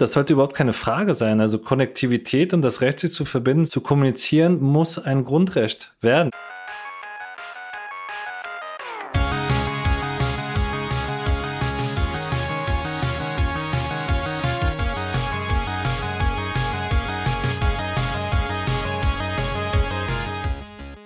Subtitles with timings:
[0.00, 1.40] Das sollte überhaupt keine Frage sein.
[1.40, 6.30] Also Konnektivität und das Recht, sich zu verbinden, zu kommunizieren, muss ein Grundrecht werden.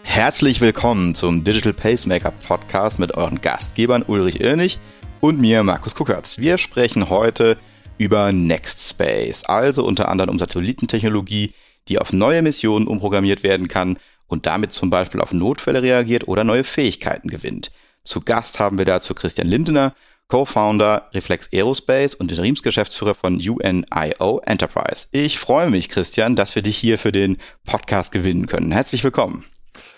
[0.02, 4.78] Herzlich willkommen zum Digital Pacemaker Podcast mit euren Gastgebern Ulrich Irnig
[5.20, 6.36] und mir, Markus Kuckertz.
[6.36, 7.71] Wir sprechen heute über
[8.08, 11.54] Nextspace, also unter anderem um Satellitentechnologie,
[11.88, 16.44] die auf neue Missionen umprogrammiert werden kann und damit zum Beispiel auf Notfälle reagiert oder
[16.44, 17.70] neue Fähigkeiten gewinnt.
[18.04, 19.94] Zu Gast haben wir dazu Christian Lindener,
[20.28, 25.06] Co-Founder Reflex Aerospace und Interimsgeschäftsführer von UNIO Enterprise.
[25.12, 28.72] Ich freue mich, Christian, dass wir dich hier für den Podcast gewinnen können.
[28.72, 29.44] Herzlich willkommen.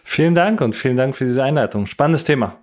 [0.03, 1.87] Vielen Dank und vielen Dank für diese Einleitung.
[1.87, 2.59] Spannendes Thema.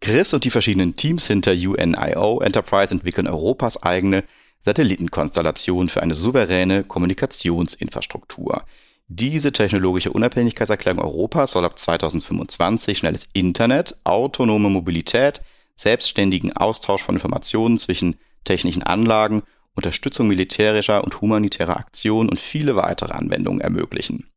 [0.00, 4.24] Chris und die verschiedenen Teams hinter UNIO Enterprise entwickeln Europas eigene
[4.60, 8.64] Satellitenkonstellation für eine souveräne Kommunikationsinfrastruktur.
[9.08, 15.40] Diese technologische Unabhängigkeitserklärung Europas soll ab 2025 schnelles Internet, autonome Mobilität,
[15.74, 19.42] selbstständigen Austausch von Informationen zwischen technischen Anlagen,
[19.74, 24.30] Unterstützung militärischer und humanitärer Aktionen und viele weitere Anwendungen ermöglichen.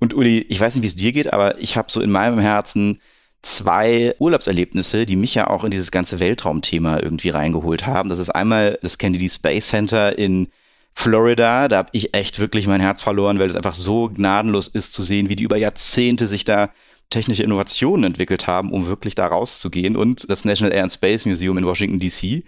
[0.00, 2.38] Und Uli, ich weiß nicht, wie es dir geht, aber ich habe so in meinem
[2.38, 3.00] Herzen
[3.44, 8.08] zwei Urlaubserlebnisse, die mich ja auch in dieses ganze Weltraumthema irgendwie reingeholt haben.
[8.08, 10.48] Das ist einmal das Kennedy Space Center in
[10.94, 11.68] Florida.
[11.68, 15.02] Da habe ich echt wirklich mein Herz verloren, weil es einfach so gnadenlos ist zu
[15.02, 16.70] sehen, wie die über Jahrzehnte sich da
[17.10, 19.96] technische Innovationen entwickelt haben, um wirklich da rauszugehen.
[19.96, 22.44] Und das National Air and Space Museum in Washington, DC.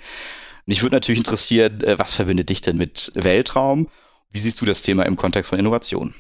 [0.67, 3.89] Und ich würde natürlich interessieren, äh, was verbindet dich denn mit Weltraum?
[4.31, 6.15] Wie siehst du das Thema im Kontext von Innovation?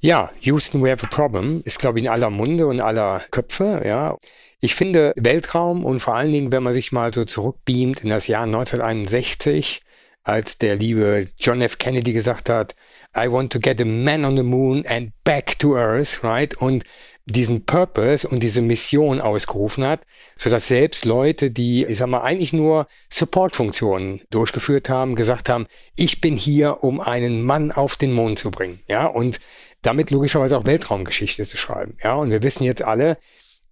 [0.00, 3.82] Ja, Houston, we have a problem ist, glaube ich, in aller Munde und aller Köpfe,
[3.84, 4.16] ja.
[4.60, 8.28] Ich finde Weltraum und vor allen Dingen, wenn man sich mal so zurückbeamt in das
[8.28, 9.82] Jahr 1961,
[10.22, 11.78] als der liebe John F.
[11.78, 12.76] Kennedy gesagt hat,
[13.16, 16.54] I want to get a man on the moon and back to Earth, right?
[16.58, 16.84] Und
[17.24, 20.00] diesen Purpose und diese Mission ausgerufen hat,
[20.36, 25.66] so dass selbst Leute, die, ich sag mal, eigentlich nur Support-Funktionen durchgeführt haben, gesagt haben,
[25.94, 29.40] ich bin hier, um einen Mann auf den Mond zu bringen, ja, und
[29.82, 31.96] damit logischerweise auch Weltraumgeschichte zu schreiben.
[32.02, 33.18] Ja, und wir wissen jetzt alle,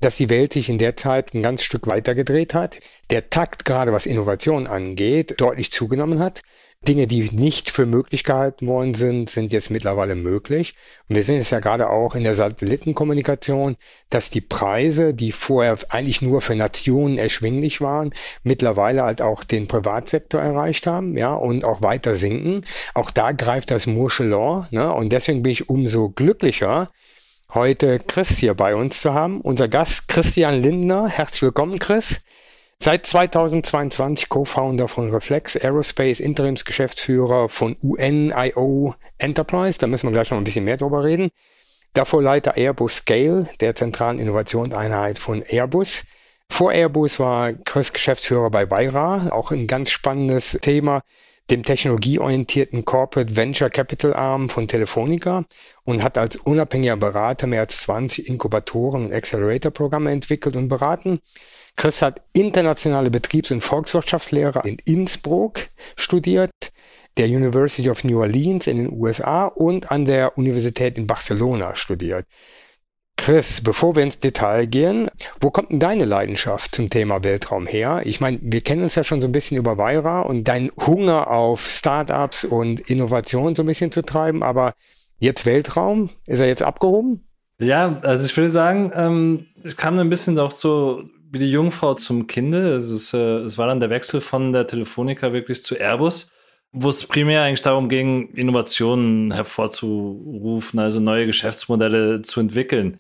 [0.00, 2.78] dass die Welt sich in der Zeit ein ganz Stück weiter gedreht hat.
[3.10, 6.42] Der Takt, gerade was Innovation angeht, deutlich zugenommen hat.
[6.86, 10.74] Dinge, die nicht für möglich gehalten worden sind, sind jetzt mittlerweile möglich.
[11.08, 13.76] Und wir sehen es ja gerade auch in der Satellitenkommunikation,
[14.08, 18.14] dass die Preise, die vorher eigentlich nur für Nationen erschwinglich waren,
[18.44, 22.64] mittlerweile halt auch den Privatsektor erreicht haben, ja, und auch weiter sinken.
[22.94, 24.92] Auch da greift das Moore'sche Law, ne?
[24.92, 26.90] Und deswegen bin ich umso glücklicher,
[27.52, 29.40] heute Chris hier bei uns zu haben.
[29.40, 31.08] Unser Gast Christian Lindner.
[31.08, 32.20] Herzlich willkommen, Chris.
[32.78, 39.78] Seit 2022 Co-Founder von Reflex Aerospace, Interimsgeschäftsführer von UNIO Enterprise.
[39.78, 41.30] Da müssen wir gleich noch ein bisschen mehr drüber reden.
[41.94, 46.04] Davor Leiter Airbus Scale, der zentralen Innovationseinheit von Airbus.
[46.48, 51.02] Vor Airbus war Chris Geschäftsführer bei Weira, auch ein ganz spannendes Thema,
[51.50, 55.44] dem technologieorientierten Corporate Venture Capital Arm von Telefonica
[55.84, 61.20] und hat als unabhängiger Berater mehr als 20 Inkubatoren und Accelerator-Programme entwickelt und beraten.
[61.76, 66.50] Chris hat internationale Betriebs- und Volkswirtschaftslehre in Innsbruck studiert,
[67.18, 72.26] der University of New Orleans in den USA und an der Universität in Barcelona studiert.
[73.18, 75.10] Chris, bevor wir ins Detail gehen,
[75.40, 78.02] wo kommt denn deine Leidenschaft zum Thema Weltraum her?
[78.04, 81.30] Ich meine, wir kennen uns ja schon so ein bisschen über Weira und dein Hunger
[81.30, 84.74] auf Startups und Innovation so ein bisschen zu treiben, aber
[85.18, 87.26] jetzt Weltraum, ist er jetzt abgehoben?
[87.58, 91.02] Ja, also ich würde sagen, ähm, ich kam ein bisschen auch so
[91.36, 92.74] wie die Jungfrau zum Kinde.
[92.74, 96.30] Es, äh, es war dann der Wechsel von der Telefonica wirklich zu Airbus,
[96.72, 102.98] wo es primär eigentlich darum ging, Innovationen hervorzurufen, also neue Geschäftsmodelle zu entwickeln.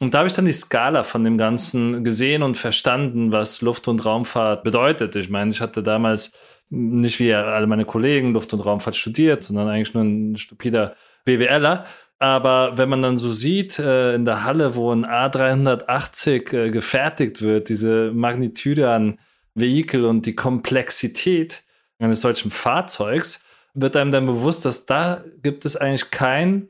[0.00, 3.88] Und da habe ich dann die Skala von dem Ganzen gesehen und verstanden, was Luft-
[3.88, 5.16] und Raumfahrt bedeutet.
[5.16, 6.30] Ich meine, ich hatte damals
[6.70, 11.86] nicht wie alle meine Kollegen Luft- und Raumfahrt studiert, sondern eigentlich nur ein stupider BWLer.
[12.18, 17.42] Aber wenn man dann so sieht, äh, in der Halle, wo ein A380 äh, gefertigt
[17.42, 19.18] wird, diese Magnitude an
[19.54, 21.62] Vehikel und die Komplexität
[21.98, 23.44] eines solchen Fahrzeugs,
[23.74, 26.68] wird einem dann bewusst, dass da gibt es eigentlich keinen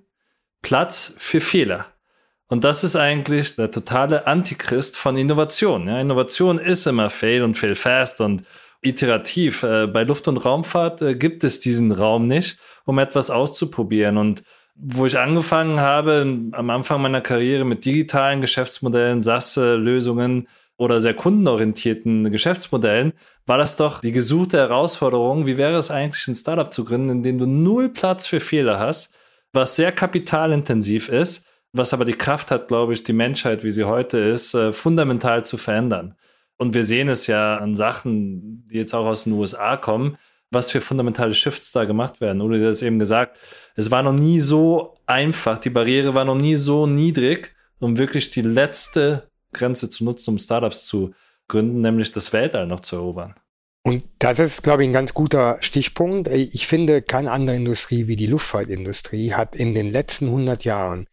[0.60, 1.86] Platz für Fehler.
[2.48, 5.86] Und das ist eigentlich der totale Antichrist von Innovation.
[5.86, 8.42] Ja, Innovation ist immer fail und fail fast und
[8.82, 9.62] iterativ.
[9.62, 14.16] Äh, bei Luft- und Raumfahrt äh, gibt es diesen Raum nicht, um etwas auszuprobieren.
[14.16, 14.42] Und
[14.80, 20.46] wo ich angefangen habe, am Anfang meiner Karriere mit digitalen Geschäftsmodellen, SaaS-Lösungen,
[20.78, 23.12] oder sehr kundenorientierten Geschäftsmodellen,
[23.46, 25.46] war das doch die gesuchte Herausforderung.
[25.46, 28.78] Wie wäre es eigentlich, ein Startup zu gründen, in dem du null Platz für Fehler
[28.78, 29.12] hast,
[29.52, 33.84] was sehr kapitalintensiv ist, was aber die Kraft hat, glaube ich, die Menschheit, wie sie
[33.84, 36.14] heute ist, äh, fundamental zu verändern.
[36.56, 40.16] Und wir sehen es ja an Sachen, die jetzt auch aus den USA kommen,
[40.50, 42.40] was für fundamentale Shifts da gemacht werden.
[42.40, 43.38] Oder du hast eben gesagt,
[43.76, 48.30] es war noch nie so einfach, die Barriere war noch nie so niedrig, um wirklich
[48.30, 51.12] die letzte Grenze zu nutzen, um Startups zu
[51.48, 53.34] gründen, nämlich das Weltall noch zu erobern.
[53.82, 56.28] Und das ist, glaube ich, ein ganz guter Stichpunkt.
[56.28, 61.06] Ich finde, keine andere Industrie wie die Luftfahrtindustrie hat in den letzten 100 Jahren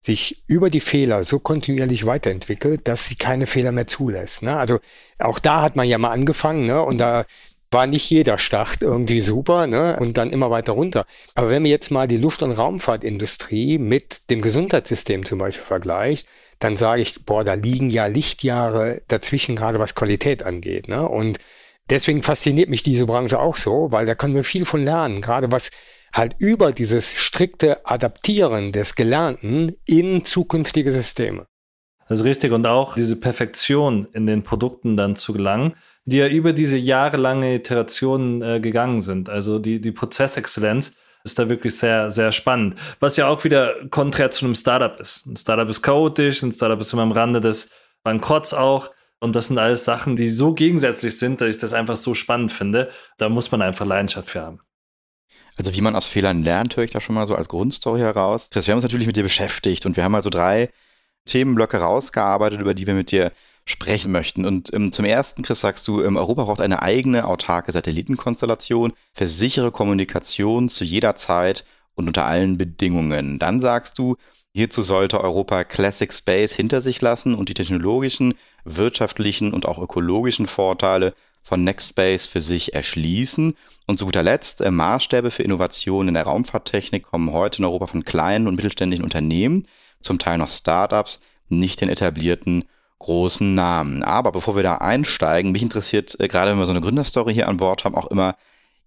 [0.00, 4.42] sich über die Fehler so kontinuierlich weiterentwickelt, dass sie keine Fehler mehr zulässt.
[4.42, 4.56] Ne?
[4.56, 4.80] Also
[5.18, 6.82] auch da hat man ja mal angefangen ne?
[6.82, 7.24] und da
[7.72, 9.96] war nicht jeder Start irgendwie super ne?
[9.98, 11.06] und dann immer weiter runter.
[11.34, 16.26] Aber wenn man jetzt mal die Luft- und Raumfahrtindustrie mit dem Gesundheitssystem zum Beispiel vergleicht,
[16.58, 20.86] dann sage ich, boah, da liegen ja Lichtjahre dazwischen, gerade was Qualität angeht.
[20.86, 21.08] Ne?
[21.08, 21.38] Und
[21.90, 25.50] deswegen fasziniert mich diese Branche auch so, weil da können wir viel von lernen, gerade
[25.50, 25.70] was
[26.14, 31.46] halt über dieses strikte Adaptieren des Gelernten in zukünftige Systeme.
[32.08, 32.52] Das ist richtig.
[32.52, 35.74] Und auch diese Perfektion in den Produkten dann zu gelangen,
[36.04, 39.28] die ja über diese jahrelange Iterationen äh, gegangen sind.
[39.28, 40.94] Also die, die Prozessexzellenz
[41.24, 42.74] ist da wirklich sehr, sehr spannend.
[43.00, 45.26] Was ja auch wieder konträr zu einem Startup ist.
[45.26, 47.70] Ein Startup ist chaotisch, ein Startup ist immer am Rande des
[48.02, 48.90] Bankrotts auch.
[49.20, 52.50] Und das sind alles Sachen, die so gegensätzlich sind, dass ich das einfach so spannend
[52.50, 52.90] finde.
[53.18, 54.58] Da muss man einfach Leidenschaft für haben.
[55.56, 58.48] Also wie man aus Fehlern lernt, höre ich da schon mal so als Grundstory heraus.
[58.50, 60.70] Chris, wir haben uns natürlich mit dir beschäftigt und wir haben also drei
[61.26, 63.30] Themenblöcke rausgearbeitet, über die wir mit dir
[63.64, 64.44] sprechen möchten.
[64.44, 69.28] Und ähm, zum ersten, Chris, sagst du, ähm, Europa braucht eine eigene autarke Satellitenkonstellation für
[69.28, 71.64] sichere Kommunikation zu jeder Zeit
[71.94, 73.38] und unter allen Bedingungen.
[73.38, 74.16] Dann sagst du,
[74.52, 80.46] hierzu sollte Europa Classic Space hinter sich lassen und die technologischen, wirtschaftlichen und auch ökologischen
[80.46, 83.54] Vorteile von Nextspace für sich erschließen.
[83.86, 87.88] Und zu guter Letzt, äh, Maßstäbe für Innovationen in der Raumfahrttechnik kommen heute in Europa
[87.88, 89.66] von kleinen und mittelständischen Unternehmen,
[90.00, 92.64] zum Teil noch Startups, nicht den etablierten
[93.02, 94.02] großen Namen.
[94.02, 97.48] Aber bevor wir da einsteigen, mich interessiert, äh, gerade wenn wir so eine Gründerstory hier
[97.48, 98.36] an Bord haben, auch immer,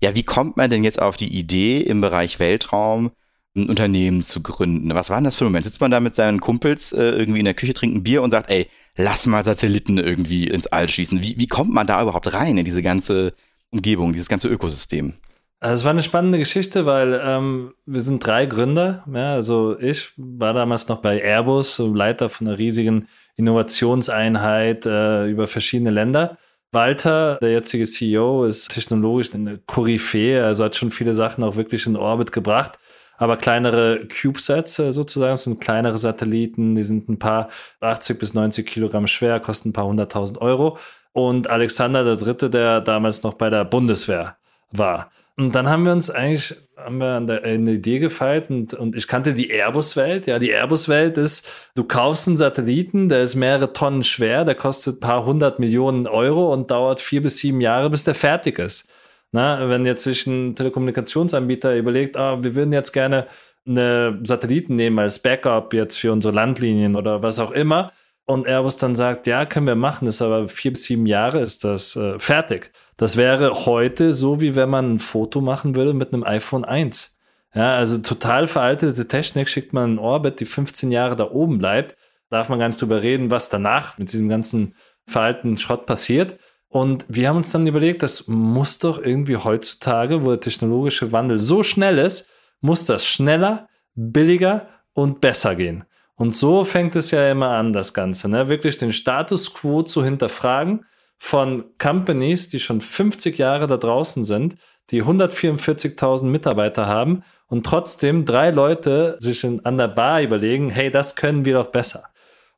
[0.02, 3.12] ja, wie kommt man denn jetzt auf die Idee, im Bereich Weltraum
[3.56, 4.94] ein Unternehmen zu gründen?
[4.94, 5.66] Was war denn das für ein Moment?
[5.66, 8.32] Sitzt man da mit seinen Kumpels äh, irgendwie in der Küche, trinkt ein Bier und
[8.32, 8.68] sagt, ey,
[8.98, 11.22] lass mal Satelliten irgendwie ins All schießen.
[11.22, 13.34] Wie, wie kommt man da überhaupt rein in diese ganze
[13.72, 15.16] Umgebung, dieses ganze Ökosystem?
[15.60, 19.04] Also es war eine spannende Geschichte, weil ähm, wir sind drei Gründer.
[19.12, 25.48] Ja, also ich war damals noch bei Airbus, Leiter von einer riesigen Innovationseinheit äh, über
[25.48, 26.38] verschiedene Länder.
[26.72, 31.86] Walter, der jetzige CEO, ist technologisch eine Koryphäe, also hat schon viele Sachen auch wirklich
[31.88, 32.80] in Orbit gebracht.
[33.18, 37.50] Aber kleinere CubeSats äh, sozusagen das sind kleinere Satelliten, die sind ein paar
[37.80, 40.78] 80 bis 90 Kilogramm schwer, kosten ein paar hunderttausend Euro.
[41.14, 44.38] Und Alexander der Dritte, der damals noch bei der Bundeswehr
[44.78, 45.12] war.
[45.38, 48.96] Und dann haben wir uns eigentlich haben wir an der, eine Idee gefeilt und, und
[48.96, 50.28] ich kannte die Airbus-Welt.
[50.28, 54.98] Ja, die Airbus-Welt ist, du kaufst einen Satelliten, der ist mehrere Tonnen schwer, der kostet
[54.98, 58.88] ein paar hundert Millionen Euro und dauert vier bis sieben Jahre, bis der fertig ist.
[59.32, 63.28] Na, wenn jetzt sich ein Telekommunikationsanbieter überlegt, ah, wir würden jetzt gerne
[63.68, 67.92] eine Satelliten nehmen als Backup jetzt für unsere Landlinien oder was auch immer,
[68.28, 71.64] und Airbus dann sagt, ja, können wir machen, ist aber vier bis sieben Jahre ist
[71.64, 72.72] das äh, fertig.
[72.98, 77.18] Das wäre heute so, wie wenn man ein Foto machen würde mit einem iPhone 1.
[77.54, 81.96] Ja, also total veraltete Technik schickt man in Orbit, die 15 Jahre da oben bleibt.
[82.30, 84.76] Darf man gar nicht drüber reden, was danach mit diesem ganzen
[85.06, 86.38] veralteten Schrott passiert.
[86.68, 91.38] Und wir haben uns dann überlegt, das muss doch irgendwie heutzutage, wo der technologische Wandel
[91.38, 92.28] so schnell ist,
[92.60, 95.86] muss das schneller, billiger und besser gehen.
[96.16, 98.50] Und so fängt es ja immer an, das Ganze, ne?
[98.50, 100.86] wirklich den Status quo zu hinterfragen
[101.18, 104.56] von Companies, die schon 50 Jahre da draußen sind,
[104.92, 110.92] die 144.000 Mitarbeiter haben und trotzdem drei Leute sich in, an der Bar überlegen, hey,
[110.92, 112.06] das können wir doch besser.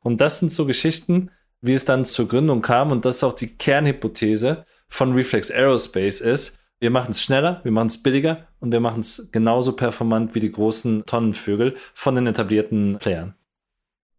[0.00, 3.32] Und das sind so Geschichten, wie es dann zur Gründung kam und das ist auch
[3.32, 8.70] die Kernhypothese von Reflex Aerospace ist, wir machen es schneller, wir machen es billiger und
[8.72, 13.34] wir machen es genauso performant wie die großen Tonnenvögel von den etablierten Playern.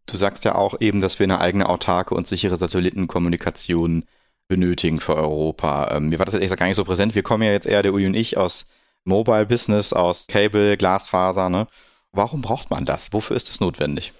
[0.04, 4.04] Du sagst ja auch eben, dass wir eine eigene autarke und sichere Satellitenkommunikation
[4.50, 5.96] benötigen für Europa.
[5.96, 7.14] Ähm, mir war das jetzt gar nicht so präsent.
[7.14, 8.68] Wir kommen ja jetzt eher, der Uli und ich, aus
[9.04, 11.48] Mobile Business, aus Cable, Glasfaser.
[11.48, 11.66] Ne?
[12.12, 13.14] Warum braucht man das?
[13.14, 14.12] Wofür ist das notwendig?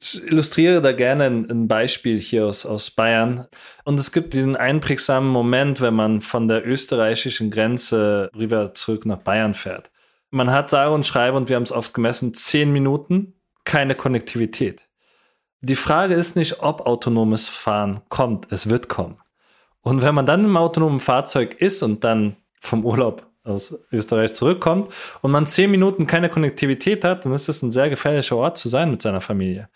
[0.00, 3.46] Ich illustriere da gerne ein, Beispiel hier aus, aus Bayern.
[3.84, 9.18] Und es gibt diesen einprägsamen Moment, wenn man von der österreichischen Grenze rüber zurück nach
[9.18, 9.90] Bayern fährt.
[10.30, 13.32] Man hat sage und schreibe, und wir haben es oft gemessen, zehn Minuten,
[13.64, 14.82] keine Konnektivität.
[15.62, 19.16] die Frage ist nicht, ob autonomes Fahren kommt, es wird kommen.
[19.86, 24.88] Und wenn man dann im autonomen Fahrzeug ist und dann vom Urlaub aus Österreich zurückkommt
[25.22, 28.68] und man zehn Minuten keine Konnektivität hat, dann ist das ein sehr gefährlicher Ort zu
[28.68, 29.68] sein mit seiner Familie.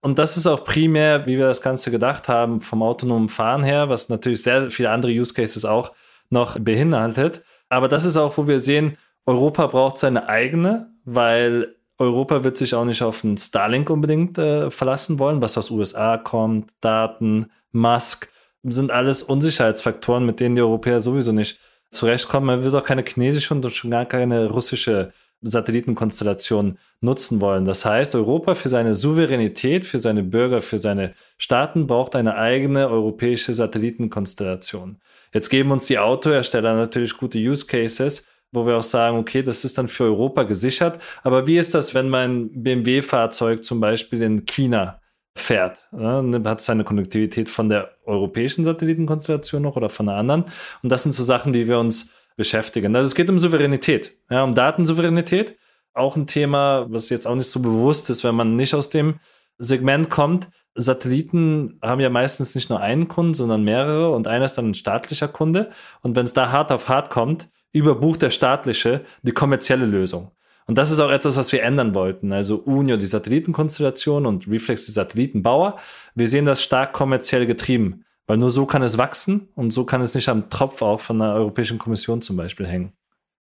[0.00, 3.88] Und das ist auch primär, wie wir das Ganze gedacht haben, vom autonomen Fahren her,
[3.88, 5.94] was natürlich sehr viele andere Use Cases auch
[6.30, 7.42] noch beinhaltet.
[7.68, 12.72] Aber das ist auch, wo wir sehen, Europa braucht seine eigene, weil Europa wird sich
[12.76, 18.30] auch nicht auf ein Starlink unbedingt äh, verlassen wollen, was aus USA kommt, Daten, Musk,
[18.62, 21.58] sind alles Unsicherheitsfaktoren, mit denen die Europäer sowieso nicht
[21.90, 22.46] zurechtkommen.
[22.46, 27.64] Man wird auch keine chinesische und schon gar keine russische Satellitenkonstellation nutzen wollen.
[27.66, 32.88] Das heißt, Europa für seine Souveränität, für seine Bürger, für seine Staaten braucht eine eigene
[32.88, 34.98] europäische Satellitenkonstellation.
[35.32, 39.64] Jetzt geben uns die Autohersteller natürlich gute Use Cases, wo wir auch sagen, okay, das
[39.64, 41.00] ist dann für Europa gesichert.
[41.22, 45.00] Aber wie ist das, wenn mein BMW-Fahrzeug zum Beispiel in China
[45.38, 45.88] fährt?
[45.92, 46.42] Ne?
[46.44, 50.44] Hat seine Konnektivität von der europäischen Satellitenkonstellation noch oder von einer anderen?
[50.82, 52.94] Und das sind so Sachen, die wir uns beschäftigen.
[52.94, 55.56] Also es geht um Souveränität, ja, um Datensouveränität.
[55.94, 59.18] Auch ein Thema, was jetzt auch nicht so bewusst ist, wenn man nicht aus dem
[59.58, 60.48] Segment kommt.
[60.74, 64.74] Satelliten haben ja meistens nicht nur einen Kunden, sondern mehrere und einer ist dann ein
[64.74, 65.70] staatlicher Kunde.
[66.02, 70.32] Und wenn es da hart auf hart kommt, überbucht der staatliche die kommerzielle Lösung.
[70.66, 72.32] Und das ist auch etwas, was wir ändern wollten.
[72.32, 75.76] Also Unio, die Satellitenkonstellation und Reflex, die Satellitenbauer.
[76.14, 80.00] Wir sehen das stark kommerziell getrieben, weil nur so kann es wachsen und so kann
[80.00, 82.92] es nicht am Tropf auch von der Europäischen Kommission zum Beispiel hängen.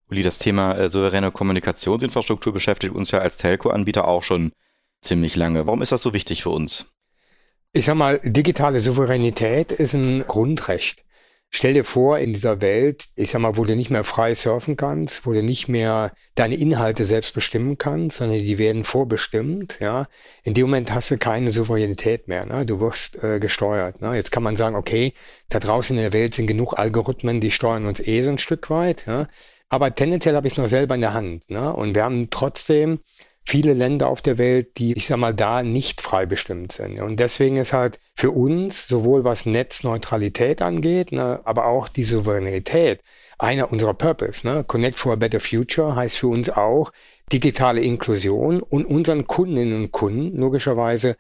[0.10, 4.52] Uli, das Thema äh, souveräne Kommunikationsinfrastruktur beschäftigt uns ja als Telco-Anbieter auch schon
[5.02, 5.66] ziemlich lange.
[5.66, 6.94] Warum ist das so wichtig für uns?
[7.72, 11.06] Ich sag mal, digitale Souveränität ist ein Grundrecht.
[11.56, 14.76] Stell dir vor, in dieser Welt, ich sag mal, wo du nicht mehr frei surfen
[14.76, 20.08] kannst, wo du nicht mehr deine Inhalte selbst bestimmen kannst, sondern die werden vorbestimmt, ja.
[20.44, 22.66] In dem Moment hast du keine Souveränität mehr, ne?
[22.66, 24.16] Du wirst äh, gesteuert, ne?
[24.16, 25.14] Jetzt kann man sagen, okay,
[25.50, 28.72] da draußen in der Welt sind genug Algorithmen, die steuern uns eh so ein Stück
[28.72, 29.28] weit, ja.
[29.70, 31.72] Aber tendenziell habe ich es noch selber in der Hand, ne?
[31.72, 33.00] Und wir haben trotzdem
[33.46, 37.00] viele Länder auf der Welt, die, ich sag mal, da nicht frei bestimmt sind.
[37.02, 43.02] Und deswegen ist halt für uns, sowohl was Netzneutralität angeht, ne, aber auch die Souveränität,
[43.38, 44.48] einer unserer Purpose.
[44.48, 44.64] Ne?
[44.64, 46.92] Connect for a Better Future heißt für uns auch
[47.32, 51.18] digitale Inklusion und unseren Kundinnen und Kunden logischerweise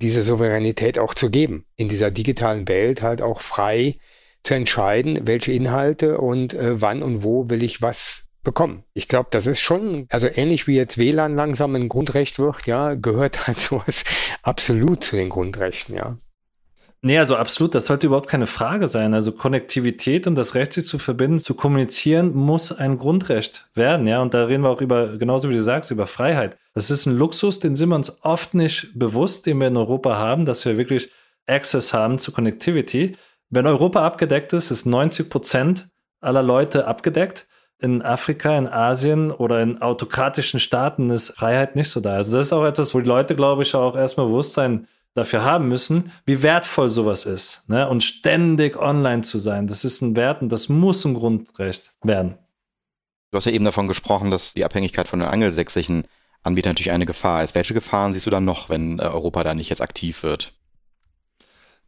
[0.00, 3.96] diese Souveränität auch zu geben, in dieser digitalen Welt halt auch frei
[4.42, 8.84] zu entscheiden, welche Inhalte und äh, wann und wo will ich was bekommen.
[8.94, 12.94] Ich glaube, das ist schon, also ähnlich wie jetzt WLAN langsam ein Grundrecht wird, ja,
[12.94, 14.04] gehört halt sowas
[14.42, 16.16] absolut zu den Grundrechten, ja.
[17.02, 19.14] Nee, also absolut, das sollte überhaupt keine Frage sein.
[19.14, 24.20] Also Konnektivität und das Recht, sich zu verbinden, zu kommunizieren, muss ein Grundrecht werden, ja.
[24.20, 26.58] Und da reden wir auch über, genauso wie du sagst, über Freiheit.
[26.74, 30.18] Das ist ein Luxus, den sind wir uns oft nicht bewusst, den wir in Europa
[30.18, 31.10] haben, dass wir wirklich
[31.46, 33.16] Access haben zu Connectivity.
[33.48, 35.88] Wenn Europa abgedeckt ist, ist 90 Prozent
[36.20, 37.46] aller Leute abgedeckt
[37.80, 42.14] in Afrika, in Asien oder in autokratischen Staaten ist Freiheit nicht so da.
[42.14, 45.68] Also das ist auch etwas, wo die Leute, glaube ich, auch erstmal Bewusstsein dafür haben
[45.68, 47.68] müssen, wie wertvoll sowas ist.
[47.68, 47.88] Ne?
[47.88, 52.38] Und ständig online zu sein, das ist ein Wert und das muss ein Grundrecht werden.
[53.30, 56.04] Du hast ja eben davon gesprochen, dass die Abhängigkeit von den angelsächsischen
[56.42, 57.54] Anbietern natürlich eine Gefahr ist.
[57.54, 60.52] Welche Gefahren siehst du dann noch, wenn äh, Europa da nicht jetzt aktiv wird?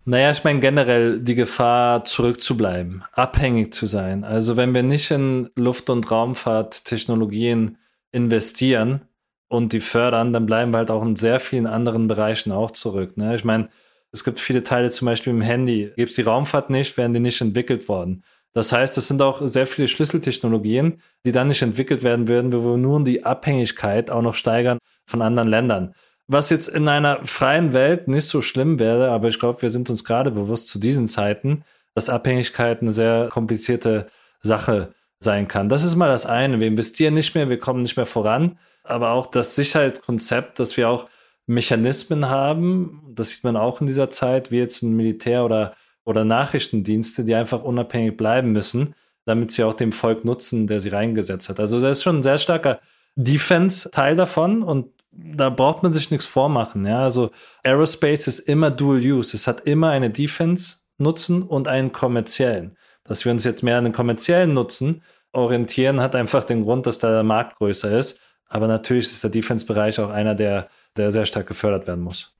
[0.05, 4.25] Naja, ich meine generell die Gefahr, zurückzubleiben, abhängig zu sein.
[4.25, 7.79] Also wenn wir nicht in Luft- und Raumfahrttechnologien
[8.11, 9.03] investieren
[9.49, 13.17] und die fördern, dann bleiben wir halt auch in sehr vielen anderen Bereichen auch zurück.
[13.17, 13.37] Ne?
[13.37, 13.69] Ich meine,
[14.11, 15.93] es gibt viele Teile, zum Beispiel im Handy.
[15.97, 18.25] Gibt es die Raumfahrt nicht, werden die nicht entwickelt worden.
[18.55, 22.73] Das heißt, es sind auch sehr viele Schlüsseltechnologien, die dann nicht entwickelt werden würden, wo
[22.73, 25.95] wir nur die Abhängigkeit auch noch steigern von anderen Ländern.
[26.33, 29.91] Was jetzt in einer freien Welt nicht so schlimm wäre, aber ich glaube, wir sind
[29.91, 31.63] uns gerade bewusst zu diesen Zeiten,
[31.95, 34.07] dass Abhängigkeit eine sehr komplizierte
[34.41, 35.69] Sache sein kann.
[35.69, 36.59] Das ist mal das eine.
[36.59, 40.89] Wir investieren nicht mehr, wir kommen nicht mehr voran, aber auch das Sicherheitskonzept, dass wir
[40.89, 41.07] auch
[41.47, 45.75] Mechanismen haben, das sieht man auch in dieser Zeit, wie jetzt ein Militär oder,
[46.07, 48.95] oder Nachrichtendienste, die einfach unabhängig bleiben müssen,
[49.27, 51.61] damit sie auch dem Volk nutzen, der sie reingesetzt hat.
[51.61, 52.81] Also das ist schon ein sehr starker
[53.17, 56.87] Defense-Teil davon und da braucht man sich nichts vormachen.
[56.87, 57.03] Ja?
[57.03, 57.31] Also
[57.63, 59.37] Aerospace ist immer Dual Use.
[59.37, 62.77] Es hat immer eine Defense-Nutzen und einen kommerziellen.
[63.05, 65.03] Dass wir uns jetzt mehr an den kommerziellen Nutzen
[65.33, 68.21] orientieren, hat einfach den Grund, dass da der Markt größer ist.
[68.47, 72.35] Aber natürlich ist der Defense-Bereich auch einer, der, der sehr stark gefördert werden muss.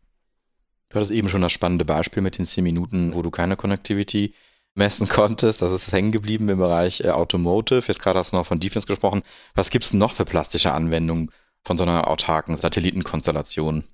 [0.89, 4.35] Du hattest eben schon das spannende Beispiel mit den 10 Minuten, wo du keine Connectivity
[4.75, 5.63] messen konntest.
[5.63, 7.85] Das ist hängen geblieben im Bereich äh, Automotive.
[7.87, 9.23] Jetzt gerade hast du noch von Defense gesprochen.
[9.55, 11.31] Was gibt es noch für plastische Anwendungen,
[11.65, 13.85] von so einer autarken Satellitenkonstellation?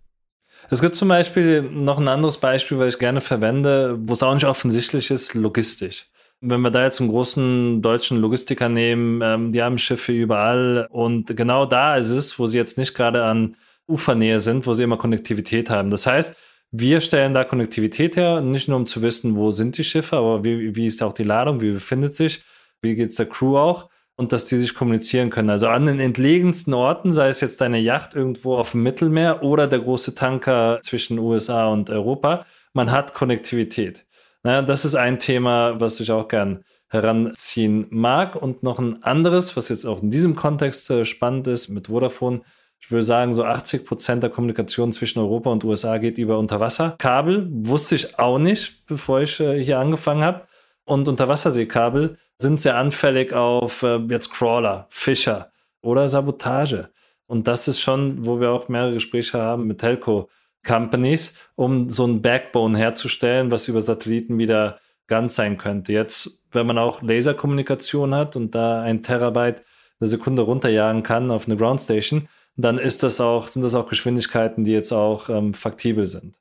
[0.70, 4.34] Es gibt zum Beispiel noch ein anderes Beispiel, was ich gerne verwende, wo es auch
[4.34, 6.06] nicht offensichtlich ist, logistisch.
[6.40, 11.36] Wenn wir da jetzt einen großen deutschen Logistiker nehmen, ähm, die haben Schiffe überall und
[11.36, 13.56] genau da ist es, wo sie jetzt nicht gerade an
[13.86, 15.90] Ufernähe sind, wo sie immer Konnektivität haben.
[15.90, 16.36] Das heißt,
[16.70, 20.44] wir stellen da Konnektivität her, nicht nur um zu wissen, wo sind die Schiffe, aber
[20.44, 22.42] wie, wie ist auch die Ladung, wie befindet sich,
[22.82, 25.48] wie geht es der Crew auch und dass die sich kommunizieren können.
[25.48, 29.68] Also an den entlegensten Orten, sei es jetzt deine Yacht irgendwo auf dem Mittelmeer oder
[29.68, 34.04] der große Tanker zwischen USA und Europa, man hat Konnektivität.
[34.42, 38.34] Naja, das ist ein Thema, was ich auch gern heranziehen mag.
[38.34, 42.40] Und noch ein anderes, was jetzt auch in diesem Kontext äh, spannend ist mit Vodafone.
[42.80, 47.46] Ich würde sagen, so 80 Prozent der Kommunikation zwischen Europa und USA geht über Unterwasserkabel.
[47.50, 50.47] Wusste ich auch nicht, bevor ich äh, hier angefangen habe.
[50.88, 55.52] Und Unterwasserseekabel sind sehr anfällig auf äh, jetzt Crawler, Fischer
[55.82, 56.88] oder Sabotage.
[57.26, 62.22] Und das ist schon, wo wir auch mehrere Gespräche haben mit Telco-Companies, um so ein
[62.22, 64.78] Backbone herzustellen, was über Satelliten wieder
[65.08, 65.92] ganz sein könnte.
[65.92, 69.62] Jetzt, wenn man auch Laserkommunikation hat und da ein Terabyte
[70.00, 74.64] eine Sekunde runterjagen kann auf eine Groundstation, dann ist das auch, sind das auch Geschwindigkeiten,
[74.64, 76.40] die jetzt auch ähm, faktibel sind.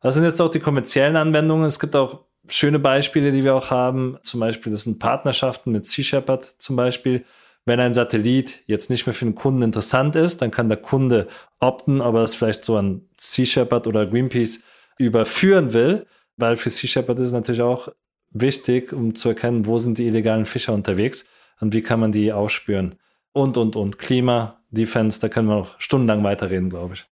[0.00, 1.64] Das sind jetzt auch die kommerziellen Anwendungen.
[1.64, 4.18] Es gibt auch schöne Beispiele, die wir auch haben.
[4.22, 7.24] Zum Beispiel, das sind Partnerschaften mit Sea Shepherd zum Beispiel.
[7.64, 11.28] Wenn ein Satellit jetzt nicht mehr für den Kunden interessant ist, dann kann der Kunde
[11.60, 14.60] opten, ob er es vielleicht so an Sea Shepherd oder Greenpeace
[14.96, 17.88] überführen will, weil für Sea Shepherd ist es natürlich auch
[18.30, 21.26] wichtig, um zu erkennen, wo sind die illegalen Fischer unterwegs
[21.60, 22.96] und wie kann man die ausspüren.
[23.32, 23.98] Und, und, und.
[23.98, 27.06] Klima, Defense, da können wir noch stundenlang weiterreden, glaube ich.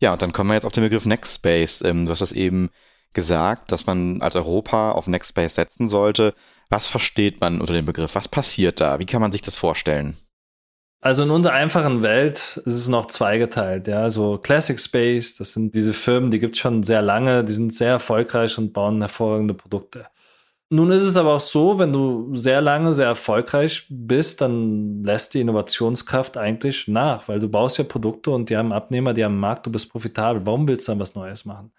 [0.00, 1.82] Ja, und dann kommen wir jetzt auf den Begriff Nextspace.
[1.82, 2.70] Ähm, du hast das eben
[3.14, 6.34] gesagt, dass man als Europa auf Nextspace setzen sollte.
[6.68, 8.14] Was versteht man unter dem Begriff?
[8.14, 8.98] Was passiert da?
[8.98, 10.16] Wie kann man sich das vorstellen?
[11.00, 13.86] Also in unserer einfachen Welt ist es noch zweigeteilt.
[13.88, 17.52] Ja, also Classic Space, das sind diese Firmen, die gibt es schon sehr lange, die
[17.52, 20.06] sind sehr erfolgreich und bauen hervorragende Produkte.
[20.70, 25.34] Nun ist es aber auch so, wenn du sehr lange sehr erfolgreich bist, dann lässt
[25.34, 29.38] die Innovationskraft eigentlich nach, weil du baust ja Produkte und die haben Abnehmer, die haben
[29.38, 30.46] Markt, du bist profitabel.
[30.46, 31.70] Warum willst du dann was Neues machen?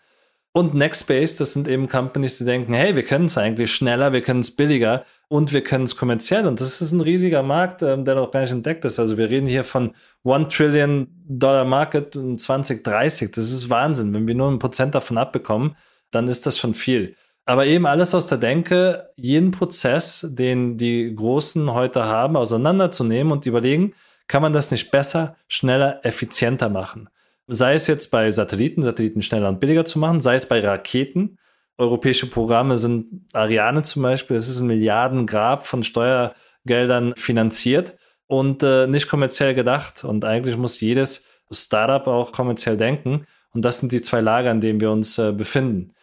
[0.57, 4.21] Und Nextbase, das sind eben Companies, die denken, hey, wir können es eigentlich schneller, wir
[4.21, 6.47] können es billiger und wir können es kommerziell.
[6.47, 8.97] Und das ist ein riesiger Markt, ähm, der noch gar nicht entdeckt ist.
[8.97, 13.31] Also wir reden hier von One Trillion Dollar Market in 2030.
[13.31, 14.13] Das ist Wahnsinn.
[14.13, 15.75] Wenn wir nur ein Prozent davon abbekommen,
[16.11, 17.17] dann ist das schon viel.
[17.43, 23.45] Aber eben alles aus der Denke, jeden Prozess, den die Großen heute haben, auseinanderzunehmen und
[23.45, 23.93] überlegen,
[24.27, 27.09] kann man das nicht besser, schneller, effizienter machen?
[27.47, 31.37] Sei es jetzt bei Satelliten, Satelliten schneller und billiger zu machen, sei es bei Raketen.
[31.77, 38.87] Europäische Programme sind Ariane zum Beispiel, es ist ein Milliardengrab von Steuergeldern finanziert und äh,
[38.87, 40.03] nicht kommerziell gedacht.
[40.03, 43.27] Und eigentlich muss jedes Startup auch kommerziell denken.
[43.53, 45.93] Und das sind die zwei Lager, in denen wir uns äh, befinden.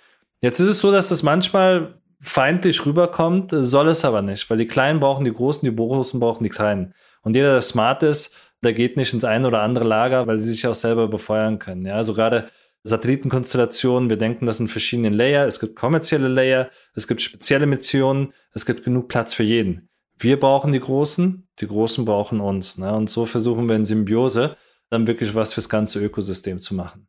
[0.41, 4.67] Jetzt ist es so, dass das manchmal feindlich rüberkommt, soll es aber nicht, weil die
[4.67, 6.95] Kleinen brauchen die Großen, die Großen brauchen die Kleinen.
[7.23, 10.43] Und jeder, der smart ist, der geht nicht ins eine oder andere Lager, weil die
[10.43, 11.85] sich auch selber befeuern können.
[11.85, 12.49] Ja, also gerade
[12.85, 15.47] Satellitenkonstellationen, wir denken das in verschiedenen Layer.
[15.47, 19.89] Es gibt kommerzielle Layer, es gibt spezielle Missionen, es gibt genug Platz für jeden.
[20.19, 22.79] Wir brauchen die Großen, die Großen brauchen uns.
[22.79, 22.93] Ne?
[22.93, 24.57] Und so versuchen wir in Symbiose
[24.91, 27.09] dann wirklich was fürs ganze Ökosystem zu machen.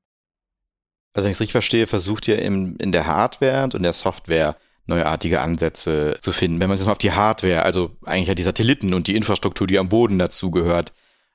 [1.13, 3.93] Also wenn ich es richtig verstehe, versucht ihr in, in der Hardware und in der
[3.93, 6.59] Software neuartige Ansätze zu finden.
[6.59, 9.67] Wenn man sich mal auf die Hardware, also eigentlich ja die Satelliten und die Infrastruktur,
[9.67, 10.93] die am Boden dazugehört,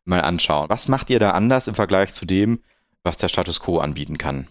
[0.09, 0.69] mal anschauen.
[0.69, 2.61] Was macht ihr da anders im Vergleich zu dem,
[3.03, 4.49] was der Status quo anbieten kann?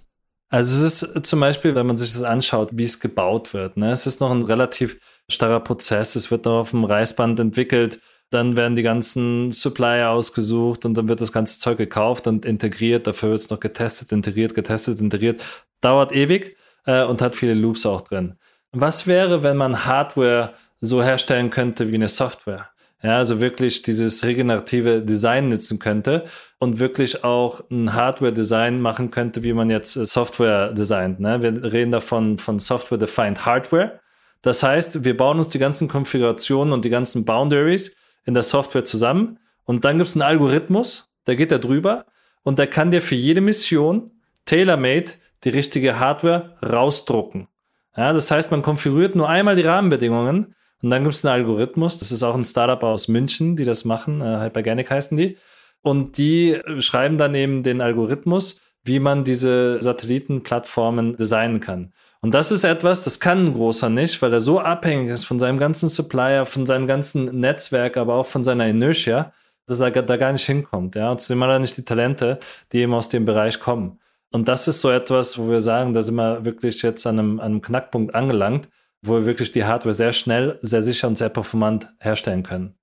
[0.50, 3.76] Also es ist zum Beispiel, wenn man sich das anschaut, wie es gebaut wird.
[3.76, 3.92] Ne?
[3.92, 4.98] Es ist noch ein relativ
[5.30, 6.16] starrer Prozess.
[6.16, 8.00] Es wird noch auf dem Reißband entwickelt.
[8.30, 13.08] Dann werden die ganzen Supplier ausgesucht und dann wird das ganze Zeug gekauft und integriert.
[13.08, 15.44] Dafür wird es noch getestet, integriert, getestet, integriert.
[15.82, 18.38] Dauert ewig äh, und hat viele Loops auch drin.
[18.72, 22.70] Was wäre, wenn man Hardware so herstellen könnte wie eine Software?
[23.04, 26.26] Ja, also wirklich dieses regenerative Design nutzen könnte
[26.58, 31.20] und wirklich auch ein Hardware-Design machen könnte, wie man jetzt äh, Software designt.
[31.20, 31.42] Ne?
[31.42, 34.00] Wir reden davon von Software-Defined Hardware.
[34.42, 38.84] Das heißt, wir bauen uns die ganzen Konfigurationen und die ganzen Boundaries in der Software
[38.84, 42.06] zusammen und dann gibt es einen Algorithmus, der geht da drüber
[42.44, 44.12] und der kann dir für jede Mission
[44.46, 45.12] tailor-made
[45.44, 47.48] die richtige Hardware rausdrucken.
[47.96, 51.98] Ja, das heißt, man konfiguriert nur einmal die Rahmenbedingungen und dann gibt es einen Algorithmus,
[51.98, 55.38] das ist auch ein Startup aus München, die das machen, äh, Hyperganic heißen die.
[55.82, 61.94] Und die schreiben dann eben den Algorithmus, wie man diese Satellitenplattformen designen kann.
[62.22, 65.40] Und das ist etwas, das kann ein großer nicht, weil er so abhängig ist von
[65.40, 69.34] seinem ganzen Supplier, von seinem ganzen Netzwerk, aber auch von seiner Inertia,
[69.68, 70.96] dass er da gar nicht hinkommt.
[70.96, 72.40] Ja, und zudem hat er nicht die Talente,
[72.72, 74.00] die eben aus dem Bereich kommen.
[74.32, 77.40] Und das ist so etwas, wo wir sagen, da sind wir wirklich jetzt an einem,
[77.40, 78.70] an einem Knackpunkt angelangt,
[79.02, 82.76] wo wir wirklich die Hardware sehr schnell, sehr sicher und sehr performant herstellen können.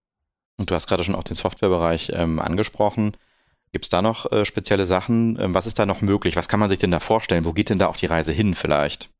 [0.57, 3.17] Und du hast gerade schon auch den Softwarebereich ähm, angesprochen.
[3.73, 5.37] Gibt es da noch äh, spezielle Sachen?
[5.41, 6.37] Ähm, was ist da noch möglich?
[6.37, 7.45] Was kann man sich denn da vorstellen?
[7.45, 9.11] Wo geht denn da auch die Reise hin vielleicht?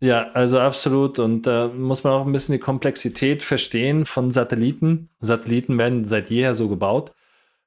[0.00, 1.18] Ja, also absolut.
[1.18, 5.08] Und da äh, muss man auch ein bisschen die Komplexität verstehen von Satelliten.
[5.18, 7.12] Satelliten werden seit jeher so gebaut,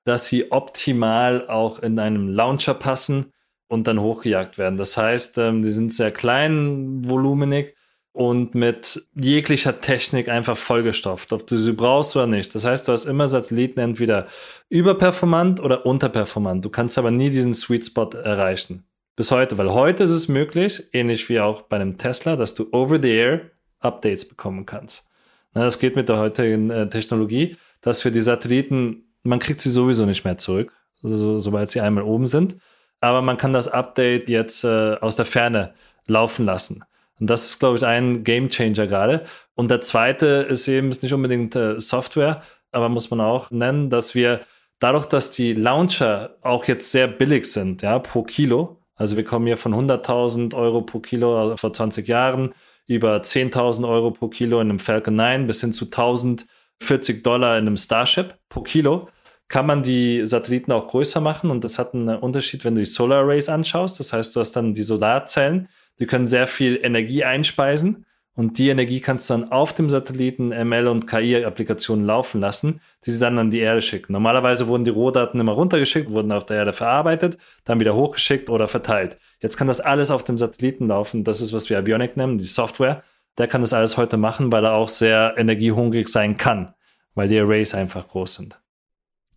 [0.06, 3.34] dass sie optimal auch in einem Launcher passen
[3.68, 4.78] und dann hochgejagt werden.
[4.78, 7.76] Das heißt, ähm, die sind sehr klein, volumenig
[8.20, 12.54] und mit jeglicher Technik einfach vollgestopft, ob du sie brauchst oder nicht.
[12.54, 14.28] Das heißt, du hast immer Satelliten entweder
[14.68, 16.66] überperformant oder unterperformant.
[16.66, 18.84] Du kannst aber nie diesen Sweet Spot erreichen.
[19.16, 22.68] Bis heute, weil heute ist es möglich, ähnlich wie auch bei einem Tesla, dass du
[22.74, 25.10] over the air Updates bekommen kannst.
[25.54, 29.70] Na, das geht mit der heutigen äh, Technologie, dass für die Satelliten, man kriegt sie
[29.70, 32.58] sowieso nicht mehr zurück, so, sobald sie einmal oben sind.
[33.00, 35.74] Aber man kann das Update jetzt äh, aus der Ferne
[36.06, 36.84] laufen lassen.
[37.20, 39.26] Und das ist, glaube ich, ein Game Changer gerade.
[39.56, 43.90] Und der zweite ist eben ist nicht unbedingt äh, Software, aber muss man auch nennen,
[43.90, 44.42] dass wir
[44.80, 49.48] dadurch, dass die Launcher auch jetzt sehr billig sind, ja, pro Kilo, also wir kommen
[49.48, 52.54] hier von 100.000 Euro pro Kilo also vor 20 Jahren
[52.86, 57.68] über 10.000 Euro pro Kilo in einem Falcon 9 bis hin zu 1.040 Dollar in
[57.68, 59.08] einem Starship pro Kilo
[59.48, 62.86] kann man die Satelliten auch größer machen und das hat einen Unterschied, wenn du die
[62.86, 64.00] Solar Arrays anschaust.
[64.00, 68.06] Das heißt, du hast dann die Solarzellen, die können sehr viel Energie einspeisen
[68.40, 73.12] und die Energie kannst du dann auf dem Satelliten ML und KI-Applikationen laufen lassen, die
[73.12, 74.14] sie dann an die Erde schicken.
[74.14, 78.70] Normalerweise wurden die Rohdaten immer runtergeschickt, wurden auf der Erde verarbeitet, dann wieder hochgeschickt oder
[78.70, 79.18] verteilt.
[79.42, 81.26] Jetzt kann das alles auf dem Satelliten laufen.
[81.26, 83.04] Das ist, was wir Avionic nennen, die Software.
[83.38, 86.74] Der kann das alles heute machen, weil er auch sehr energiehungrig sein kann,
[87.16, 88.62] weil die Arrays einfach groß sind.